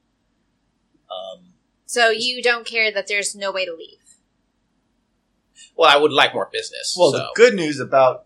Um, 1.09 1.53
So 1.85 2.09
you 2.11 2.43
don't 2.43 2.67
care 2.67 2.91
that 2.91 3.07
there's 3.07 3.37
no 3.37 3.53
way 3.53 3.65
to 3.67 3.73
leave. 3.73 4.06
Well, 5.77 5.91
I 5.91 5.97
would 6.01 6.13
like 6.13 6.33
more 6.35 6.49
business. 6.53 6.95
well, 6.99 7.13
so. 7.13 7.19
the 7.19 7.29
good 7.35 7.55
news 7.55 7.79
about 7.81 8.25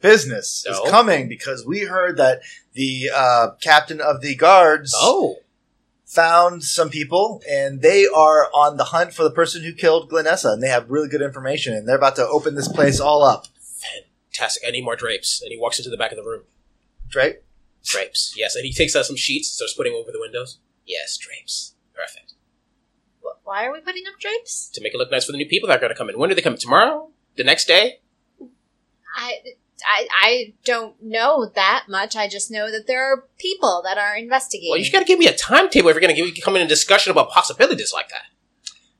business 0.00 0.64
No. 0.68 0.84
is 0.84 0.90
coming 0.90 1.28
because 1.28 1.64
we 1.66 1.80
heard 1.80 2.16
that 2.18 2.40
the 2.72 3.10
uh, 3.14 3.48
captain 3.60 4.00
of 4.00 4.20
the 4.20 4.34
guards 4.36 4.94
Oh, 4.96 5.36
found 6.04 6.62
some 6.64 6.88
people, 6.88 7.42
and 7.50 7.82
they 7.82 8.06
are 8.06 8.48
on 8.54 8.76
the 8.76 8.84
hunt 8.84 9.12
for 9.12 9.22
the 9.24 9.30
person 9.30 9.62
who 9.62 9.72
killed 9.72 10.10
Glenessa, 10.10 10.52
and 10.52 10.62
they 10.62 10.68
have 10.68 10.90
really 10.90 11.08
good 11.08 11.22
information, 11.22 11.74
and 11.74 11.86
they're 11.88 11.96
about 11.96 12.16
to 12.16 12.26
open 12.26 12.54
this 12.54 12.68
place 12.68 13.00
all 13.00 13.22
up. 13.22 13.46
fantastic. 14.32 14.62
I 14.66 14.70
need 14.70 14.84
more 14.84 14.96
drapes. 14.96 15.40
And 15.42 15.50
he 15.50 15.58
walks 15.58 15.78
into 15.78 15.90
the 15.90 15.96
back 15.96 16.12
of 16.12 16.16
the 16.16 16.22
room. 16.24 16.42
Right? 17.14 17.36
Drapes. 17.84 18.34
Yes. 18.36 18.54
And 18.56 18.64
he 18.66 18.72
takes 18.72 18.94
out 18.96 19.06
some 19.06 19.16
sheets, 19.16 19.48
starts 19.48 19.72
putting 19.74 19.94
over 19.94 20.10
the 20.12 20.20
windows. 20.20 20.58
Yes, 20.86 21.16
drapes. 21.16 21.74
Perfect. 21.94 22.34
Wh- 23.26 23.46
Why 23.46 23.66
are 23.66 23.72
we 23.72 23.80
putting 23.80 24.04
up 24.06 24.18
drapes? 24.20 24.68
To 24.74 24.80
make 24.80 24.94
it 24.94 24.98
look 24.98 25.10
nice 25.10 25.24
for 25.26 25.32
the 25.32 25.38
new 25.38 25.46
people 25.46 25.68
that 25.68 25.78
are 25.78 25.80
going 25.80 25.92
to 25.92 25.96
come 25.98 26.08
in. 26.08 26.18
When 26.18 26.28
do 26.28 26.34
they 26.34 26.42
come 26.42 26.54
in? 26.54 26.58
Tomorrow? 26.58 27.10
The 27.36 27.44
next 27.44 27.66
day? 27.66 28.00
I, 29.16 29.32
I, 29.86 30.08
I 30.22 30.54
don't 30.64 31.02
know 31.02 31.50
that 31.54 31.84
much. 31.88 32.16
I 32.16 32.28
just 32.28 32.50
know 32.50 32.70
that 32.70 32.86
there 32.86 33.12
are 33.12 33.24
people 33.38 33.82
that 33.84 33.98
are 33.98 34.16
investigating. 34.16 34.70
Well, 34.70 34.78
you 34.80 34.90
got 34.90 35.00
to 35.00 35.04
give 35.04 35.18
me 35.18 35.26
a 35.26 35.36
timetable 35.36 35.88
if 35.88 35.94
you're 35.94 36.00
going 36.00 36.14
to 36.14 36.30
give 36.30 36.44
come 36.44 36.56
in 36.56 36.62
a 36.62 36.68
discussion 36.68 37.10
about 37.10 37.30
possibilities 37.30 37.92
like 37.92 38.08
that. 38.10 38.24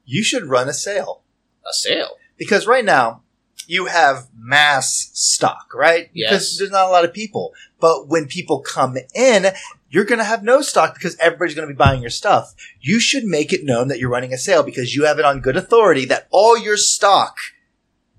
You 0.04 0.22
should 0.22 0.44
run 0.46 0.68
a 0.68 0.72
sale. 0.72 1.22
A 1.68 1.72
sale. 1.72 2.16
Because 2.38 2.66
right 2.66 2.84
now, 2.84 3.22
you 3.66 3.86
have 3.86 4.28
mass 4.36 5.10
stock, 5.14 5.72
right? 5.74 6.10
Yes. 6.12 6.30
Because 6.30 6.58
there's 6.58 6.70
not 6.70 6.86
a 6.88 6.90
lot 6.92 7.04
of 7.04 7.12
people. 7.12 7.52
But 7.78 8.08
when 8.08 8.26
people 8.26 8.60
come 8.60 8.96
in, 9.14 9.46
you're 9.90 10.04
going 10.04 10.18
to 10.18 10.24
have 10.24 10.42
no 10.42 10.62
stock 10.62 10.94
because 10.94 11.16
everybody's 11.18 11.54
going 11.54 11.68
to 11.68 11.74
be 11.74 11.78
buying 11.78 12.00
your 12.00 12.10
stuff. 12.10 12.54
You 12.80 13.00
should 13.00 13.24
make 13.24 13.52
it 13.52 13.64
known 13.64 13.88
that 13.88 13.98
you're 13.98 14.10
running 14.10 14.32
a 14.32 14.38
sale 14.38 14.62
because 14.62 14.94
you 14.94 15.04
have 15.04 15.18
it 15.18 15.24
on 15.24 15.40
good 15.40 15.56
authority 15.56 16.04
that 16.06 16.26
all 16.30 16.58
your 16.58 16.76
stock 16.76 17.36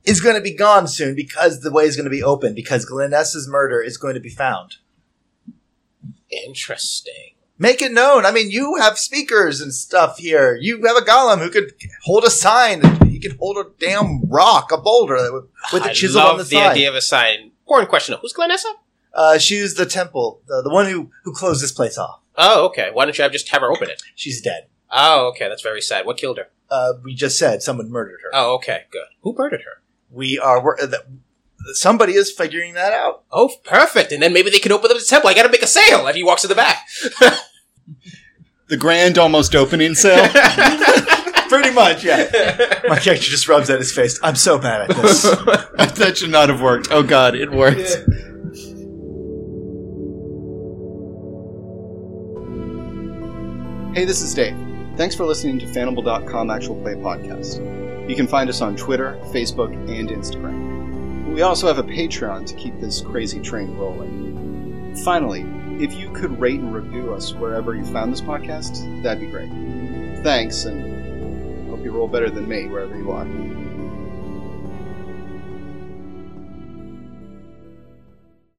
is 0.04 0.22
going 0.22 0.36
to 0.36 0.42
be 0.42 0.54
gone 0.54 0.88
soon 0.88 1.16
because 1.16 1.62
the 1.62 1.72
way 1.72 1.84
is 1.84 1.96
going 1.96 2.06
to 2.06 2.10
be 2.10 2.24
open 2.24 2.54
because 2.54 2.90
Glenessa's 2.90 3.48
murder 3.48 3.82
is 3.82 3.98
going 3.98 4.14
to 4.14 4.20
be 4.20 4.30
found. 4.30 4.78
Interesting. 6.30 7.34
Make 7.60 7.82
it 7.82 7.92
known. 7.92 8.26
I 8.26 8.32
mean, 8.32 8.52
you 8.52 8.76
have 8.80 9.00
speakers 9.00 9.62
and 9.62 9.74
stuff 9.74 10.20
here. 10.20 10.56
You 10.56 10.82
have 10.86 10.96
a 10.96 11.02
golem 11.02 11.40
who 11.40 11.50
could 11.50 11.74
hold 12.04 12.24
a 12.24 12.30
sign. 12.30 12.82
He 13.08 13.20
could 13.20 13.38
hold 13.38 13.58
a 13.58 13.66
damn 13.80 14.30
rock, 14.30 14.72
a 14.72 14.78
boulder 14.78 15.16
that 15.16 15.48
with 15.74 15.86
a 15.86 15.94
chisel 15.94 16.22
on 16.22 16.38
the, 16.38 16.44
the 16.44 16.50
side. 16.52 16.72
idea 16.72 16.90
of 16.90 16.96
a 16.96 17.02
sign. 17.02 17.52
Important 17.66 17.90
question. 17.90 18.16
Who's 18.22 18.34
Glenessa? 18.34 18.74
Uh, 19.18 19.38
she's 19.38 19.74
the 19.74 19.86
temple, 19.86 20.42
the, 20.48 20.62
the 20.62 20.70
one 20.70 20.86
who 20.86 21.10
who 21.24 21.34
closed 21.34 21.62
this 21.62 21.72
place 21.74 21.98
off. 21.98 22.22
Oh, 22.38 22.68
okay. 22.68 22.92
Why 22.94 23.04
don't 23.06 23.18
you 23.18 23.24
have 23.24 23.32
just 23.32 23.50
have 23.50 23.62
her 23.62 23.72
open 23.72 23.90
it? 23.90 24.02
She's 24.16 24.40
dead. 24.42 24.68
Oh, 24.92 25.28
okay. 25.30 25.50
That's 25.50 25.64
very 25.64 25.82
sad. 25.82 26.06
What 26.06 26.18
killed 26.18 26.38
her? 26.38 26.50
Uh, 26.70 26.94
we 27.04 27.16
just 27.16 27.38
said 27.40 27.64
someone 27.64 27.90
murdered 27.92 28.20
her. 28.24 28.30
Oh, 28.32 28.54
okay. 28.56 28.84
Good. 28.92 29.08
Who 29.22 29.34
murdered 29.36 29.62
her? 29.62 29.82
We 30.12 30.38
are. 30.38 30.64
We're, 30.64 30.78
uh, 30.78 30.88
th- 30.88 31.02
somebody 31.74 32.14
is 32.14 32.32
figuring 32.32 32.76
that 32.76 32.94
out. 32.94 33.24
Oh, 33.32 33.50
perfect. 33.64 34.12
And 34.12 34.22
then 34.22 34.34
maybe 34.34 34.52
they 34.52 34.60
can 34.60 34.72
open 34.72 34.92
up 34.92 34.98
the 34.98 35.04
temple. 35.04 35.30
I 35.30 35.34
got 35.34 35.44
to 35.44 35.50
make 35.50 35.64
a 35.64 35.68
sale. 35.68 36.06
And 36.06 36.16
he 36.16 36.24
walks 36.24 36.44
to 36.44 36.48
the 36.48 36.56
back. 36.56 36.86
The 38.70 38.76
grand 38.76 39.18
almost 39.18 39.56
opening 39.56 39.96
sale. 39.96 40.28
Pretty 41.50 41.72
much, 41.74 42.04
yeah. 42.04 42.26
My 42.90 43.00
character 43.00 43.30
just 43.30 43.48
rubs 43.48 43.70
at 43.70 43.80
his 43.80 43.94
face. 43.94 44.20
I'm 44.22 44.36
so 44.36 44.60
bad 44.60 44.92
at 44.92 44.98
this. 44.98 45.22
that 45.22 46.18
should 46.18 46.32
not 46.32 46.50
have 46.50 46.62
worked. 46.62 46.90
Oh 46.92 47.02
god, 47.02 47.36
it 47.36 47.50
worked. 47.50 47.96
Hey, 53.98 54.06
this 54.06 54.22
is 54.22 54.36
Dave. 54.36 54.56
Thanks 54.96 55.16
for 55.16 55.26
listening 55.26 55.58
to 55.58 55.66
Fanable.com 55.66 56.52
Actual 56.52 56.80
Play 56.84 56.94
Podcast. 56.94 58.08
You 58.08 58.16
can 58.16 58.28
find 58.28 58.48
us 58.48 58.62
on 58.62 58.76
Twitter, 58.76 59.20
Facebook, 59.34 59.74
and 59.74 60.10
Instagram. 60.10 61.34
We 61.34 61.42
also 61.42 61.66
have 61.66 61.80
a 61.80 61.84
Patreon 61.84 62.46
to 62.46 62.54
keep 62.54 62.80
this 62.80 63.02
crazy 63.02 63.40
train 63.40 63.76
rolling. 63.76 64.96
Finally, 64.98 65.48
if 65.84 65.96
you 65.96 66.12
could 66.12 66.40
rate 66.40 66.60
and 66.60 66.76
review 66.76 67.12
us 67.12 67.34
wherever 67.34 67.74
you 67.74 67.84
found 67.86 68.14
this 68.14 68.22
podcast, 68.22 69.02
that'd 69.02 69.20
be 69.20 69.26
great. 69.26 69.50
Thanks, 70.22 70.66
and 70.66 71.68
hope 71.68 71.84
you 71.84 71.90
roll 71.90 72.08
better 72.08 72.30
than 72.30 72.48
me 72.48 72.68
wherever 72.68 72.96
you 72.96 73.12
are. 73.12 73.26